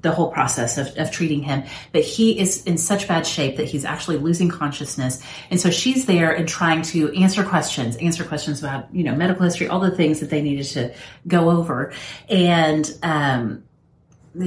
the 0.00 0.12
whole 0.12 0.30
process 0.30 0.78
of, 0.78 0.96
of 0.98 1.10
treating 1.10 1.42
him. 1.42 1.64
But 1.92 2.02
he 2.02 2.38
is 2.38 2.64
in 2.64 2.78
such 2.78 3.08
bad 3.08 3.26
shape 3.26 3.56
that 3.56 3.66
he's 3.66 3.84
actually 3.84 4.18
losing 4.18 4.48
consciousness. 4.48 5.22
And 5.50 5.60
so 5.60 5.70
she's 5.70 6.06
there 6.06 6.32
and 6.32 6.48
trying 6.48 6.82
to 6.82 7.12
answer 7.14 7.42
questions, 7.42 7.96
answer 7.96 8.24
questions 8.24 8.60
about, 8.60 8.94
you 8.94 9.04
know, 9.04 9.14
medical 9.14 9.44
history, 9.44 9.68
all 9.68 9.80
the 9.80 9.90
things 9.90 10.20
that 10.20 10.30
they 10.30 10.42
needed 10.42 10.66
to 10.66 10.94
go 11.26 11.50
over. 11.50 11.92
And, 12.28 12.90
um, 13.02 13.64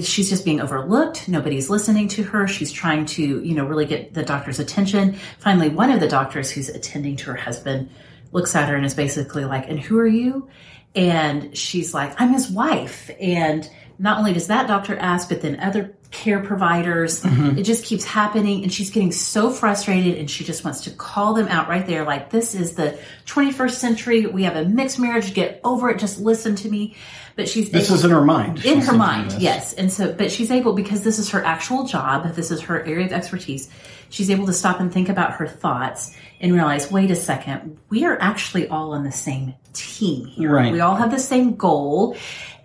she's 0.02 0.30
just 0.30 0.44
being 0.44 0.60
overlooked. 0.60 1.30
Nobody's 1.30 1.70
listening 1.70 2.10
to 2.10 2.24
her. 2.24 2.48
She's 2.48 2.72
trying 2.72 3.06
to, 3.06 3.42
you 3.42 3.56
know, 3.56 3.66
really 3.66 3.86
get 3.86 4.14
the 4.14 4.24
doctor's 4.24 4.60
attention. 4.60 5.18
Finally, 5.40 5.70
one 5.70 5.92
of 5.92 6.00
the 6.00 6.10
doctors 6.10 6.52
who's 6.52 6.68
attending 6.68 7.16
to 7.18 7.32
her 7.32 7.38
husband 7.38 7.90
looks 8.34 8.54
at 8.56 8.68
her 8.68 8.76
and 8.76 8.86
is 8.86 8.94
basically 8.94 9.46
like, 9.46 9.70
and 9.70 9.80
who 9.80 9.98
are 9.98 10.08
you? 10.08 10.50
And 10.98 11.56
she's 11.56 11.94
like, 11.94 12.20
I'm 12.20 12.34
his 12.34 12.50
wife. 12.50 13.12
And 13.22 13.70
not 14.00 14.18
only 14.18 14.34
does 14.34 14.48
that 14.48 14.68
doctor 14.68 14.98
ask, 14.98 15.30
but 15.30 15.42
then 15.42 15.60
other 15.60 15.96
care 16.10 16.40
providers, 16.40 17.22
mm-hmm. 17.22 17.60
it 17.60 17.64
just 17.64 17.86
keeps 17.86 18.04
happening. 18.04 18.64
And 18.64 18.74
she's 18.74 18.90
getting 18.90 19.12
so 19.12 19.52
frustrated 19.52 20.18
and 20.18 20.30
she 20.30 20.44
just 20.44 20.66
wants 20.66 20.82
to 20.86 20.92
call 20.92 21.36
them 21.36 21.48
out 21.50 21.70
right 21.70 21.86
there. 21.86 22.04
Like, 22.04 22.32
this 22.32 22.56
is 22.56 22.74
the 22.74 23.00
21st 23.28 23.72
century. 23.72 24.26
We 24.26 24.44
have 24.44 24.56
a 24.56 24.66
mixed 24.66 24.98
marriage. 24.98 25.36
Get 25.36 25.62
over 25.64 25.92
it. 25.92 26.00
Just 26.00 26.20
listen 26.20 26.56
to 26.56 26.70
me. 26.70 26.96
But 27.38 27.48
she's 27.48 27.70
This 27.70 27.86
able- 27.88 27.96
is 28.00 28.04
in 28.06 28.12
her 28.12 28.22
mind. 28.26 28.58
in 28.66 28.80
She's 28.80 28.88
her 28.88 28.94
mind 28.98 29.32
this. 29.32 29.40
yes 29.40 29.74
and 29.74 29.90
so 29.92 30.12
but 30.12 30.32
she's 30.32 30.52
able 30.52 30.74
because 30.74 31.04
this 31.04 31.20
is 31.20 31.30
her 31.30 31.46
actual 31.46 31.86
job 31.86 32.34
this 32.36 32.52
is 32.52 32.62
her 32.62 32.84
area 32.84 33.06
of 33.06 33.14
expertise 33.14 33.70
she's 34.10 34.30
able 34.32 34.48
to 34.48 34.54
stop 34.54 34.80
and 34.80 34.92
think 34.92 35.08
about 35.08 35.34
her 35.34 35.48
thoughts 35.48 36.14
and 36.42 36.52
realize 36.54 36.92
wait 36.92 37.12
a 37.12 37.16
second 37.16 37.78
we 37.90 38.04
are 38.06 38.18
actually 38.20 38.68
all 38.68 38.92
on 38.94 39.04
the 39.04 39.12
same 39.12 39.54
team 39.74 40.26
here 40.26 40.52
Right. 40.52 40.72
we 40.74 40.80
all 40.82 40.96
have 40.96 41.12
the 41.12 41.20
same 41.20 41.56
goal 41.56 42.16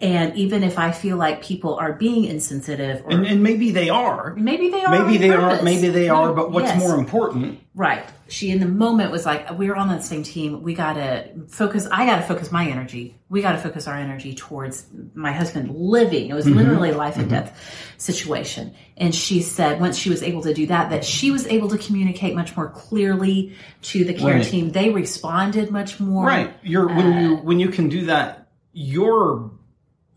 and 0.00 0.34
even 0.36 0.62
if 0.64 0.78
i 0.78 0.90
feel 0.90 1.16
like 1.18 1.42
people 1.44 1.74
are 1.76 1.92
being 1.92 2.24
insensitive 2.24 3.02
or 3.04 3.10
And, 3.12 3.26
and 3.26 3.42
maybe 3.42 3.72
they 3.72 3.90
are. 3.90 4.34
maybe 4.36 4.70
they 4.70 4.82
are 4.84 4.90
Maybe 5.04 5.18
they 5.18 5.30
purpose. 5.30 5.60
are. 5.60 5.64
Maybe 5.64 5.88
they 5.90 6.06
No, 6.08 6.14
are. 6.16 6.32
But 6.32 6.50
what's 6.50 6.68
yes. 6.68 6.80
more 6.80 6.96
important? 6.96 7.60
Right. 7.74 8.04
She 8.32 8.50
in 8.50 8.60
the 8.60 8.66
moment 8.66 9.10
was 9.10 9.26
like, 9.26 9.50
we're 9.58 9.74
on 9.74 9.88
the 9.88 10.00
same 10.00 10.22
team. 10.22 10.62
We 10.62 10.72
gotta 10.72 11.28
focus. 11.48 11.86
I 11.92 12.06
gotta 12.06 12.22
focus 12.22 12.50
my 12.50 12.66
energy. 12.66 13.14
We 13.28 13.42
gotta 13.42 13.58
focus 13.58 13.86
our 13.86 13.94
energy 13.94 14.34
towards 14.34 14.86
my 15.12 15.32
husband 15.32 15.70
living. 15.74 16.30
It 16.30 16.34
was 16.34 16.46
Mm-hmm. 16.46 16.56
literally 16.56 16.90
a 16.90 16.96
life 16.96 17.18
and 17.18 17.28
death 17.28 17.54
situation. 17.98 18.74
And 18.96 19.14
she 19.14 19.42
said 19.42 19.80
once 19.82 19.98
she 19.98 20.08
was 20.08 20.22
able 20.22 20.40
to 20.44 20.54
do 20.54 20.66
that, 20.68 20.88
that 20.88 21.04
she 21.04 21.30
was 21.30 21.46
able 21.46 21.68
to 21.68 21.76
communicate 21.76 22.34
much 22.34 22.56
more 22.56 22.70
clearly 22.70 23.54
to 23.82 24.02
the 24.02 24.14
care 24.14 24.36
Right. 24.36 24.44
team. 24.44 24.70
They 24.72 24.88
responded 24.88 25.70
much 25.70 26.00
more. 26.00 26.24
Right. 26.26 26.54
You're 26.62 26.86
when 26.88 27.12
Uh, 27.12 27.20
you 27.20 27.36
when 27.36 27.60
you 27.60 27.68
can 27.68 27.90
do 27.90 28.06
that, 28.06 28.48
your 28.72 29.50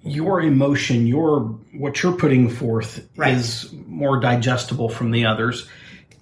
your 0.03 0.39
emotion, 0.41 1.05
your 1.05 1.39
what 1.77 2.01
you're 2.01 2.13
putting 2.13 2.47
forth 2.47 3.05
Right. 3.17 3.35
is 3.35 3.73
more 3.87 4.21
digestible 4.21 4.87
from 4.87 5.11
the 5.11 5.25
others. 5.25 5.67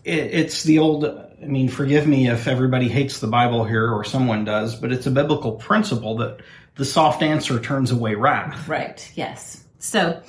It, 0.03 0.32
it's 0.34 0.63
the 0.63 0.79
old. 0.79 1.06
I 1.43 1.47
mean, 1.47 1.69
forgive 1.69 2.08
me 2.08 2.29
if 2.29 2.47
everybody 2.47 2.88
hates 2.88 3.19
the 3.19 3.27
Bible 3.27 3.65
here 3.65 3.91
or 3.91 4.03
someone 4.03 4.45
does, 4.45 4.75
but 4.75 4.91
it's 4.91 5.06
a 5.06 5.12
biblical 5.12 5.53
principle 5.53 6.17
that 6.17 6.39
the 6.75 6.86
soft 6.86 7.21
answer 7.21 7.60
turns 7.60 7.91
away 7.91 8.15
wrath. 8.15 8.67
Right. 8.67 9.12
Yes. 9.15 9.63
So 9.79 10.21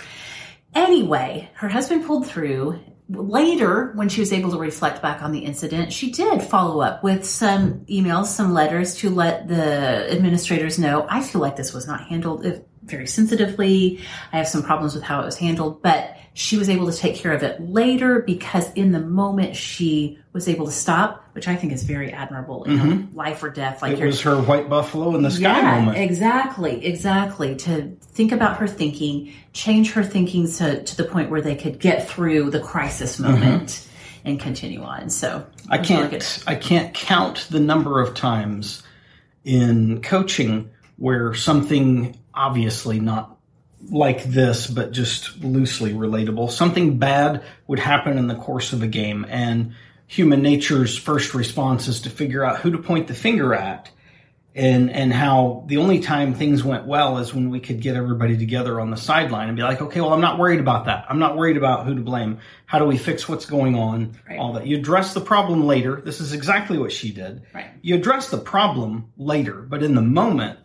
anyway, 0.74 1.50
her 1.54 1.68
husband 1.68 2.04
pulled 2.06 2.26
through. 2.26 2.80
Later, 3.08 3.92
when 3.94 4.08
she 4.08 4.20
was 4.20 4.32
able 4.32 4.50
to 4.52 4.58
reflect 4.58 5.02
back 5.02 5.22
on 5.22 5.30
the 5.30 5.40
incident, 5.40 5.92
she 5.92 6.10
did 6.10 6.42
follow 6.42 6.80
up 6.80 7.04
with 7.04 7.26
some 7.26 7.80
emails, 7.84 8.26
some 8.26 8.54
letters 8.54 8.96
to 8.96 9.10
let 9.10 9.46
the 9.46 10.10
administrators 10.10 10.78
know. 10.78 11.06
I 11.08 11.22
feel 11.22 11.42
like 11.42 11.56
this 11.56 11.74
was 11.74 11.86
not 11.86 12.08
handled 12.08 12.46
very 12.84 13.06
sensitively. 13.06 14.00
I 14.32 14.38
have 14.38 14.48
some 14.48 14.62
problems 14.62 14.94
with 14.94 15.02
how 15.04 15.20
it 15.20 15.24
was 15.24 15.38
handled, 15.38 15.82
but 15.82 16.16
she 16.36 16.56
was 16.56 16.68
able 16.68 16.90
to 16.90 16.96
take 16.96 17.14
care 17.14 17.32
of 17.32 17.42
it 17.44 17.60
later 17.60 18.20
because 18.20 18.72
in 18.72 18.90
the 18.90 18.98
moment 19.00 19.54
she 19.54 20.18
was 20.32 20.48
able 20.48 20.66
to 20.66 20.72
stop, 20.72 21.24
which 21.32 21.46
I 21.46 21.54
think 21.54 21.72
is 21.72 21.84
very 21.84 22.12
admirable 22.12 22.64
in 22.64 22.80
a 22.80 23.16
life 23.16 23.40
or 23.44 23.50
death. 23.50 23.82
Like 23.82 23.98
It 23.98 24.04
was 24.04 24.20
her 24.22 24.40
white 24.42 24.68
buffalo 24.68 25.14
in 25.14 25.22
the 25.22 25.30
sky 25.30 25.60
yeah, 25.60 25.78
moment. 25.78 25.98
exactly, 25.98 26.84
exactly. 26.84 27.54
To 27.56 27.96
think 28.02 28.32
about 28.32 28.56
her 28.56 28.66
thinking, 28.66 29.32
change 29.52 29.92
her 29.92 30.02
thinking 30.02 30.50
to, 30.54 30.82
to 30.82 30.96
the 30.96 31.04
point 31.04 31.30
where 31.30 31.40
they 31.40 31.54
could 31.54 31.78
get 31.78 32.08
through 32.08 32.50
the 32.50 32.60
crisis 32.60 33.20
moment 33.20 33.88
and 34.24 34.40
continue 34.40 34.82
on. 34.82 35.10
So 35.10 35.46
Mm-hmm. 35.64 35.72
I 35.72 35.76
really 35.76 35.86
can't 35.88 36.10
good. 36.10 36.26
I 36.46 36.54
can't 36.56 36.94
count 36.94 37.46
the 37.50 37.60
number 37.60 38.00
of 38.00 38.14
times 38.14 38.82
in 39.44 40.02
coaching 40.02 40.68
where 40.96 41.32
something 41.34 42.16
obviously 42.34 43.00
not 43.00 43.38
like 43.90 44.24
this 44.24 44.66
but 44.66 44.92
just 44.92 45.42
loosely 45.42 45.92
relatable 45.92 46.50
something 46.50 46.98
bad 46.98 47.42
would 47.66 47.78
happen 47.78 48.16
in 48.16 48.28
the 48.28 48.34
course 48.34 48.72
of 48.72 48.82
a 48.82 48.86
game 48.86 49.26
and 49.28 49.74
human 50.06 50.42
nature's 50.42 50.96
first 50.96 51.34
response 51.34 51.86
is 51.88 52.02
to 52.02 52.10
figure 52.10 52.44
out 52.44 52.60
who 52.60 52.70
to 52.70 52.78
point 52.78 53.08
the 53.08 53.14
finger 53.14 53.54
at 53.54 53.90
and 54.54 54.90
and 54.90 55.12
how 55.12 55.64
the 55.66 55.78
only 55.78 55.98
time 55.98 56.34
things 56.34 56.62
went 56.62 56.86
well 56.86 57.18
is 57.18 57.34
when 57.34 57.50
we 57.50 57.58
could 57.58 57.80
get 57.80 57.96
everybody 57.96 58.36
together 58.36 58.80
on 58.80 58.90
the 58.90 58.96
sideline 58.96 59.48
and 59.48 59.56
be 59.56 59.62
like, 59.62 59.80
okay, 59.80 60.00
well, 60.00 60.12
I'm 60.12 60.20
not 60.20 60.38
worried 60.38 60.60
about 60.60 60.84
that. 60.84 61.06
I'm 61.08 61.18
not 61.18 61.36
worried 61.36 61.56
about 61.56 61.86
who 61.86 61.94
to 61.94 62.00
blame. 62.00 62.38
How 62.66 62.78
do 62.78 62.84
we 62.84 62.96
fix 62.96 63.28
what's 63.28 63.46
going 63.46 63.74
on? 63.74 64.16
Right. 64.28 64.38
All 64.38 64.52
that. 64.52 64.66
You 64.66 64.78
address 64.78 65.12
the 65.12 65.20
problem 65.20 65.66
later. 65.66 66.00
This 66.00 66.20
is 66.20 66.32
exactly 66.32 66.78
what 66.78 66.92
she 66.92 67.12
did. 67.12 67.42
Right. 67.52 67.66
You 67.82 67.96
address 67.96 68.28
the 68.28 68.38
problem 68.38 69.12
later, 69.16 69.54
but 69.54 69.82
in 69.82 69.96
the 69.96 70.02
moment, 70.02 70.60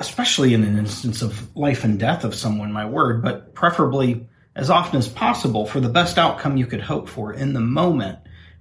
especially 0.00 0.54
in 0.54 0.64
an 0.64 0.78
instance 0.78 1.22
of 1.22 1.54
life 1.54 1.84
and 1.84 2.00
death 2.00 2.24
of 2.24 2.34
someone, 2.34 2.72
my 2.72 2.86
word, 2.86 3.22
but 3.22 3.54
preferably 3.54 4.26
as 4.56 4.70
often 4.70 4.98
as 4.98 5.08
possible 5.08 5.66
for 5.66 5.78
the 5.78 5.88
best 5.88 6.18
outcome 6.18 6.56
you 6.56 6.66
could 6.66 6.80
hope 6.80 7.08
for 7.08 7.32
in 7.32 7.52
the 7.52 7.60
moment, 7.60 8.18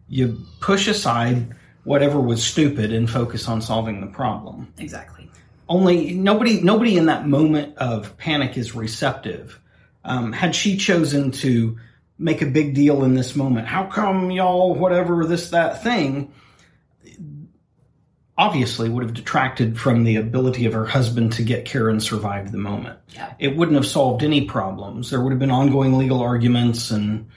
you 0.08 0.40
push 0.60 0.88
aside 0.88 1.56
whatever 1.84 2.20
was 2.20 2.44
stupid 2.44 2.92
and 2.92 3.10
focus 3.10 3.48
on 3.48 3.62
solving 3.62 4.02
the 4.02 4.08
problem 4.08 4.72
Exactly. 4.78 5.30
only 5.68 6.14
nobody 6.14 6.62
nobody 6.62 6.98
in 6.98 7.06
that 7.08 7.28
moment 7.28 7.78
of 7.78 8.18
panic 8.18 8.58
is 8.58 8.76
receptive. 8.76 9.60
Um, 10.04 10.34
had 10.34 10.56
she 10.56 10.78
chosen 10.78 11.32
to 11.32 11.78
make 12.18 12.42
a 12.42 12.46
big 12.46 12.76
deal 12.76 13.04
in 13.04 13.14
this 13.14 13.36
moment, 13.36 13.68
how 13.68 13.86
come 13.86 14.30
y'all 14.30 14.76
whatever 14.76 15.26
this 15.26 15.52
that 15.52 15.84
thing? 15.84 16.34
Obviously, 18.40 18.88
would 18.88 19.04
have 19.04 19.14
detracted 19.14 19.78
from 19.78 20.06
the 20.06 20.16
ability 20.16 20.66
of 20.66 20.72
her 20.72 20.86
husband 20.86 21.34
to 21.34 21.44
get 21.44 21.66
care 21.66 21.90
and 21.90 22.02
survive 22.02 22.54
the 22.54 22.58
moment. 22.58 22.98
Yeah. 23.10 23.34
It 23.38 23.58
wouldn't 23.58 23.76
have 23.76 23.86
solved 23.86 24.24
any 24.24 24.46
problems. 24.46 25.10
There 25.10 25.20
would 25.20 25.32
have 25.32 25.40
been 25.40 25.52
ongoing 25.52 25.98
legal 25.98 26.22
arguments 26.22 26.90
and 26.90 27.28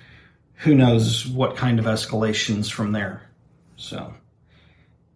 who 0.54 0.76
knows 0.76 1.26
what 1.26 1.56
kind 1.56 1.80
of 1.80 1.86
escalations 1.86 2.70
from 2.70 2.92
there. 2.92 3.28
So 3.76 4.14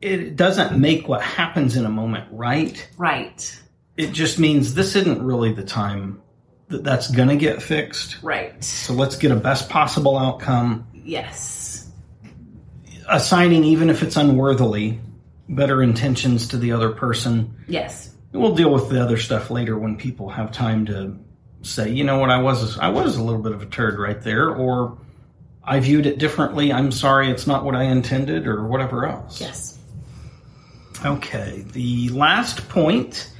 it 0.01 0.35
doesn't 0.35 0.77
make 0.77 1.07
what 1.07 1.23
happens 1.23 1.77
in 1.77 1.87
a 1.87 1.89
moment 1.91 2.27
right 2.33 2.87
Right. 2.99 3.63
it 3.97 4.11
just 4.13 4.39
means 4.41 4.75
this 4.75 4.97
isn't 4.97 5.23
really 5.23 5.53
the 5.53 5.63
time 5.65 6.21
that 6.69 6.83
that's 6.83 7.09
going 7.13 7.29
to 7.29 7.37
get 7.37 7.63
fixed. 7.63 8.21
Right. 8.25 8.63
So 8.65 8.93
let's 8.93 9.15
get 9.15 9.31
a 9.31 9.37
best 9.37 9.69
possible 9.69 10.19
outcome. 10.19 10.85
Yes. 10.93 11.89
Assigning, 13.09 13.63
even 13.63 13.89
if 13.89 14.03
it's 14.03 14.17
unworthily, 14.17 14.99
better 15.49 15.83
intentions 15.83 16.49
to 16.49 16.59
the 16.59 16.73
other 16.73 16.91
person. 16.91 17.57
Yes. 17.69 18.11
We'll 18.33 18.55
deal 18.55 18.73
with 18.73 18.91
the 18.91 19.03
other 19.03 19.17
stuff 19.17 19.51
later 19.51 19.79
when 19.79 19.97
people 19.97 20.29
have 20.29 20.53
time 20.53 20.87
to 20.87 21.19
say, 21.63 21.91
you 21.91 22.05
know 22.05 22.19
what, 22.19 22.31
I 22.31 22.39
was 22.39 22.79
I 22.79 22.89
was 22.89 23.17
a 23.17 23.23
little 23.23 23.41
bit 23.41 23.53
of 23.53 23.63
a 23.63 23.67
turd 23.67 23.99
right 23.99 24.21
there, 24.21 24.51
or 24.51 24.99
I 25.65 25.81
viewed 25.81 26.07
it 26.07 26.19
differently. 26.19 26.73
I'm 26.73 26.93
sorry, 26.93 27.31
it's 27.31 27.47
not 27.47 27.65
what 27.65 27.75
I 27.75 27.85
intended, 27.85 28.47
or 28.47 28.67
whatever 28.67 29.07
else. 29.07 29.41
Yes. 29.41 29.79
Okay, 31.05 31.65
the 31.73 32.09
last 32.11 32.69
point, 32.69 33.31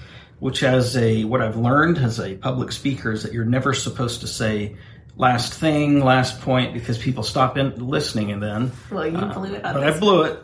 which 0.41 0.63
as 0.63 0.97
a 0.97 1.25
what 1.25 1.41
I've 1.41 1.57
learned 1.57 1.99
as 1.99 2.21
a 2.21 2.35
public 2.37 2.73
speaker 2.73 3.13
is 3.13 3.23
that 3.23 3.33
you're 3.33 3.45
never 3.45 3.75
supposed 3.75 4.21
to 4.23 4.27
say 4.27 4.77
last 5.17 5.55
thing, 5.55 6.01
last 6.01 6.41
point, 6.41 6.75
because 6.75 6.99
people 6.99 7.23
stop 7.23 7.57
in 7.57 7.89
listening, 7.89 8.31
and 8.33 8.43
then 8.43 8.73
Well, 8.91 9.07
you 9.07 9.19
blew 9.19 9.55
it 9.55 9.65
on 9.65 9.77
uh, 9.77 9.81
but. 9.81 9.85
I 9.85 9.99
blew 9.99 10.23
it. 10.23 10.43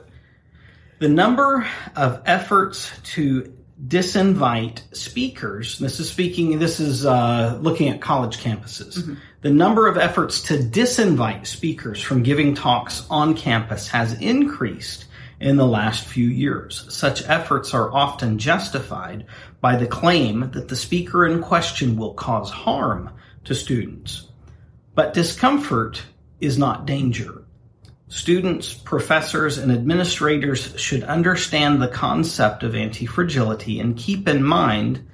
The 1.03 1.09
number 1.09 1.67
of 1.97 2.23
efforts 2.27 2.89
to 3.15 3.53
disinvite 3.89 4.83
speakers, 4.95 5.81
this 5.81 5.99
is 5.99 6.09
speaking, 6.09 6.61
this 6.61 6.79
is 6.79 7.05
uh, 7.05 7.59
looking 7.61 7.89
at 7.89 8.01
college 8.01 8.39
campuses. 8.39 9.19
The 9.41 9.51
number 9.51 9.89
of 9.89 9.99
efforts 9.99 10.43
to 10.43 10.59
disinvite 10.59 11.49
speakers 11.49 12.01
from 12.01 12.23
giving 12.23 12.55
talks 12.55 13.05
on 13.11 13.35
campus 13.35 13.89
has 13.89 14.13
increased 14.21 15.07
in 15.41 15.57
the 15.57 15.67
last 15.67 16.07
few 16.07 16.29
years. 16.29 16.87
Such 16.89 17.29
efforts 17.29 17.75
are 17.75 17.93
often 17.93 18.39
justified 18.39 19.27
by 19.61 19.75
the 19.75 19.89
claim 19.89 20.53
that 20.53 20.69
the 20.69 20.77
speaker 20.77 21.27
in 21.27 21.43
question 21.43 21.97
will 21.97 22.15
cause 22.15 22.49
harm 22.49 23.11
to 23.43 23.57
students. 23.57 24.29
But 24.95 25.15
discomfort 25.15 26.01
is 26.41 26.59
not 26.59 26.87
danger. 26.87 27.42
Students, 28.13 28.75
professors, 28.75 29.57
and 29.57 29.73
administrators 29.73 30.79
should 30.79 31.03
understand 31.03 31.81
the 31.81 31.89
concept 31.89 32.63
of 32.63 32.75
anti-fragility 32.75 33.81
and 33.81 33.97
keep 33.97 34.29
in 34.29 34.43
mind 34.43 35.09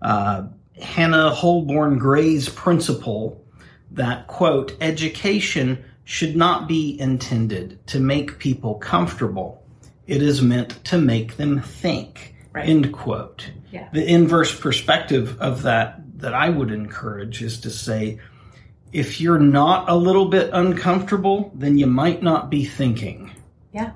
uh, 0.00 0.44
Hanna 0.80 1.28
Holborn 1.34 1.98
Gray's 1.98 2.48
principle 2.48 3.44
that, 3.90 4.26
quote, 4.26 4.74
education 4.80 5.84
should 6.04 6.34
not 6.34 6.66
be 6.66 6.98
intended 6.98 7.86
to 7.88 8.00
make 8.00 8.38
people 8.38 8.76
comfortable. 8.76 9.62
It 10.06 10.22
is 10.22 10.40
meant 10.40 10.82
to 10.86 10.96
make 10.96 11.36
them 11.36 11.60
think, 11.60 12.34
Right. 12.52 12.66
end 12.66 12.90
quote. 12.90 13.50
Yeah. 13.70 13.88
The 13.92 14.04
inverse 14.06 14.58
perspective 14.58 15.38
of 15.40 15.62
that 15.64 16.00
that 16.20 16.32
I 16.32 16.48
would 16.48 16.70
encourage 16.70 17.42
is 17.42 17.60
to 17.60 17.70
say, 17.70 18.18
if 18.92 19.20
you're 19.20 19.38
not 19.38 19.88
a 19.88 19.94
little 19.96 20.26
bit 20.26 20.50
uncomfortable, 20.52 21.52
then 21.54 21.78
you 21.78 21.86
might 21.86 22.22
not 22.22 22.50
be 22.50 22.64
thinking. 22.64 23.30
Yeah. 23.72 23.92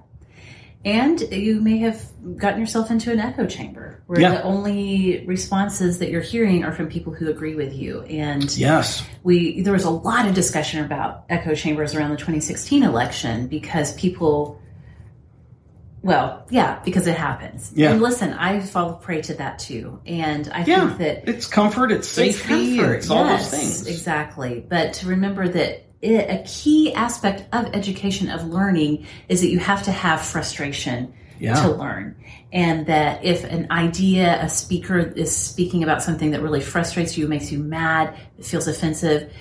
And 0.84 1.20
you 1.32 1.60
may 1.62 1.78
have 1.78 2.02
gotten 2.36 2.60
yourself 2.60 2.90
into 2.90 3.10
an 3.10 3.18
echo 3.18 3.46
chamber 3.46 4.02
where 4.06 4.20
Yeah. 4.20 4.30
the 4.32 4.42
only 4.42 5.24
responses 5.26 5.98
that 5.98 6.10
you're 6.10 6.20
hearing 6.20 6.62
are 6.62 6.72
from 6.72 6.88
people 6.88 7.12
who 7.12 7.28
agree 7.30 7.54
with 7.54 7.74
you. 7.74 8.02
And 8.02 8.54
Yes. 8.56 9.02
we 9.22 9.62
there 9.62 9.72
was 9.72 9.84
a 9.84 9.90
lot 9.90 10.26
of 10.26 10.34
discussion 10.34 10.84
about 10.84 11.24
echo 11.30 11.54
chambers 11.54 11.94
around 11.94 12.10
the 12.10 12.16
2016 12.18 12.82
election 12.82 13.46
because 13.46 13.94
people 13.94 14.60
well, 16.04 16.44
yeah, 16.50 16.80
because 16.84 17.06
it 17.06 17.16
happens. 17.16 17.72
Yeah. 17.74 17.90
And 17.92 18.02
listen, 18.02 18.34
I 18.34 18.60
fall 18.60 18.94
prey 18.94 19.22
to 19.22 19.34
that 19.34 19.58
too. 19.58 20.00
And 20.06 20.50
I 20.52 20.62
Yeah. 20.64 20.86
think 20.88 20.98
that 20.98 21.28
It's 21.28 21.46
comfort, 21.46 21.90
it's 21.90 22.06
safety, 22.06 22.78
it's, 22.78 23.08
comfort, 23.08 23.10
all 23.10 23.26
yes, 23.26 23.50
those 23.50 23.60
things. 23.60 23.86
Exactly. 23.88 24.64
But 24.68 24.92
to 24.94 25.06
remember 25.08 25.48
that 25.48 25.86
it, 26.02 26.28
a 26.28 26.44
key 26.46 26.92
aspect 26.92 27.44
of 27.54 27.74
education, 27.74 28.28
of 28.28 28.44
learning, 28.44 29.06
is 29.30 29.40
that 29.40 29.48
you 29.48 29.58
have 29.58 29.82
to 29.84 29.92
have 29.92 30.20
frustration 30.20 31.14
Yeah. 31.40 31.54
to 31.62 31.70
learn. 31.72 32.16
And 32.52 32.86
that 32.86 33.24
if 33.24 33.42
an 33.44 33.68
idea, 33.70 34.38
a 34.42 34.48
speaker 34.50 34.98
is 34.98 35.34
speaking 35.34 35.82
about 35.82 36.02
something 36.02 36.32
that 36.32 36.42
really 36.42 36.60
frustrates 36.60 37.16
you, 37.16 37.26
makes 37.26 37.50
you 37.50 37.58
mad, 37.58 38.14
it 38.38 38.44
feels 38.44 38.68
offensive, 38.68 39.32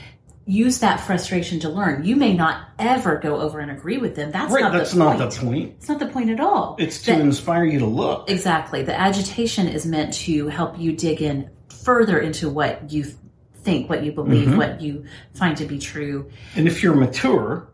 use 0.45 0.79
that 0.79 0.99
frustration 0.99 1.59
to 1.61 1.69
learn. 1.69 2.03
You 2.03 2.15
may 2.15 2.33
not 2.33 2.67
ever 2.77 3.17
go 3.17 3.39
over 3.39 3.59
and 3.59 3.71
agree 3.71 3.97
with 3.97 4.15
them. 4.15 4.31
That's 4.31 4.51
Right, 4.51 4.61
not 4.61 4.73
that's 4.73 4.91
the 4.91 4.99
not 4.99 5.17
point. 5.17 5.31
the 5.31 5.39
point. 5.39 5.73
It's 5.77 5.87
not 5.89 5.99
the 5.99 6.07
point 6.07 6.29
at 6.29 6.39
all. 6.39 6.75
It's 6.79 7.01
to 7.03 7.11
That- 7.11 7.21
inspire 7.21 7.65
you 7.65 7.79
to 7.79 7.85
look. 7.85 8.29
Exactly. 8.29 8.83
The 8.83 8.99
agitation 8.99 9.67
is 9.67 9.85
meant 9.85 10.13
to 10.15 10.47
help 10.47 10.77
you 10.77 10.91
dig 10.91 11.21
in 11.21 11.49
further 11.69 12.17
into 12.19 12.49
what 12.49 12.91
you 12.91 13.05
think, 13.63 13.89
what 13.89 14.03
you 14.03 14.11
believe, 14.11 14.49
Mm-hmm. 14.49 14.57
what 14.57 14.81
you 14.81 15.05
find 15.33 15.55
to 15.55 15.65
be 15.65 15.79
true. 15.79 16.25
And 16.57 16.67
if 16.67 16.83
you're 16.83 16.95
mature, 16.95 17.69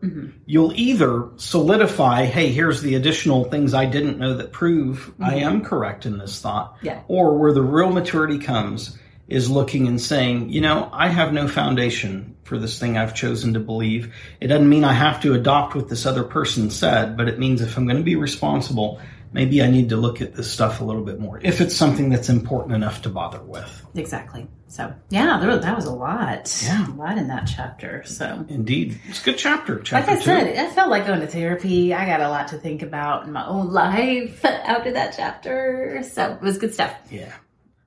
you'll 0.46 0.72
either 0.76 1.24
solidify, 1.36 2.26
hey, 2.26 2.52
here's 2.52 2.82
the 2.82 2.94
additional 2.94 3.44
things 3.44 3.74
I 3.74 3.86
didn't 3.86 4.16
know 4.18 4.34
that 4.36 4.52
prove 4.52 5.12
I 5.20 5.34
am 5.36 5.64
correct 5.64 6.06
in 6.06 6.18
this 6.18 6.40
thought. 6.40 6.76
Yeah. 6.82 7.00
Or 7.08 7.36
where 7.36 7.52
the 7.52 7.62
real 7.62 7.90
maturity 7.90 8.38
comes 8.38 8.96
is 9.26 9.50
looking 9.50 9.88
and 9.88 10.00
saying, 10.00 10.50
you 10.50 10.60
know, 10.60 10.88
I 10.92 11.08
have 11.08 11.32
no 11.32 11.48
foundation 11.48 12.29
for 12.50 12.58
this 12.58 12.80
thing 12.80 12.98
I've 12.98 13.14
chosen 13.14 13.54
to 13.54 13.60
believe. 13.60 14.12
It 14.40 14.48
doesn't 14.48 14.68
mean 14.68 14.82
I 14.84 14.92
have 14.92 15.22
to 15.22 15.34
adopt 15.34 15.76
what 15.76 15.88
this 15.88 16.04
other 16.04 16.24
person 16.24 16.68
said, 16.68 17.16
but 17.16 17.28
it 17.28 17.38
means 17.38 17.62
if 17.62 17.76
I'm 17.78 17.86
going 17.86 17.96
to 17.96 18.02
be 18.02 18.16
responsible, 18.16 19.00
maybe 19.32 19.62
I 19.62 19.70
need 19.70 19.90
to 19.90 19.96
look 19.96 20.20
at 20.20 20.34
this 20.34 20.50
stuff 20.50 20.80
a 20.80 20.84
little 20.84 21.04
bit 21.04 21.20
more. 21.20 21.38
If 21.40 21.60
it's 21.60 21.76
something 21.76 22.10
that's 22.10 22.28
important 22.28 22.74
enough 22.74 23.02
to 23.02 23.08
bother 23.08 23.40
with. 23.40 23.86
Exactly. 23.94 24.48
So, 24.66 24.92
yeah, 25.10 25.38
there, 25.40 25.56
that 25.56 25.76
was 25.76 25.84
a 25.84 25.92
lot. 25.92 26.60
Yeah. 26.64 26.88
A 26.92 26.94
lot 26.94 27.18
in 27.18 27.28
that 27.28 27.48
chapter. 27.56 28.02
So, 28.04 28.44
Indeed. 28.48 29.00
It's 29.08 29.22
a 29.22 29.24
good 29.24 29.38
chapter. 29.38 29.76
like 29.76 29.84
Chapter 29.84 30.10
I 30.10 30.16
two. 30.16 30.22
said, 30.22 30.56
I 30.58 30.70
felt 30.70 30.90
like 30.90 31.06
going 31.06 31.20
to 31.20 31.28
therapy. 31.28 31.94
I 31.94 32.04
got 32.04 32.20
a 32.20 32.28
lot 32.28 32.48
to 32.48 32.58
think 32.58 32.82
about 32.82 33.26
in 33.26 33.32
my 33.32 33.46
own 33.46 33.70
life 33.72 34.44
after 34.44 34.90
that 34.94 35.14
chapter. 35.16 36.02
So, 36.12 36.32
it 36.32 36.40
was 36.42 36.58
good 36.58 36.74
stuff. 36.74 36.92
Yeah. 37.12 37.32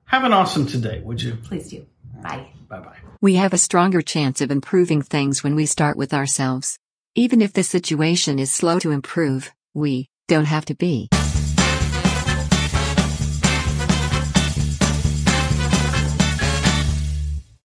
Have 0.06 0.24
an 0.24 0.32
awesome 0.32 0.66
today, 0.66 1.02
would 1.04 1.20
you? 1.22 1.34
Please 1.44 1.68
do. 1.68 1.86
Bye. 2.24 2.48
Bye 2.68 2.80
bye. 2.80 2.96
We 3.20 3.34
have 3.36 3.52
a 3.52 3.58
stronger 3.58 4.02
chance 4.02 4.40
of 4.40 4.50
improving 4.50 5.02
things 5.02 5.44
when 5.44 5.54
we 5.54 5.66
start 5.66 5.96
with 5.96 6.12
ourselves. 6.12 6.78
Even 7.14 7.40
if 7.40 7.52
the 7.52 7.62
situation 7.62 8.38
is 8.38 8.50
slow 8.50 8.78
to 8.80 8.90
improve, 8.90 9.52
we 9.72 10.08
don't 10.26 10.46
have 10.46 10.64
to 10.66 10.74
be. 10.74 11.08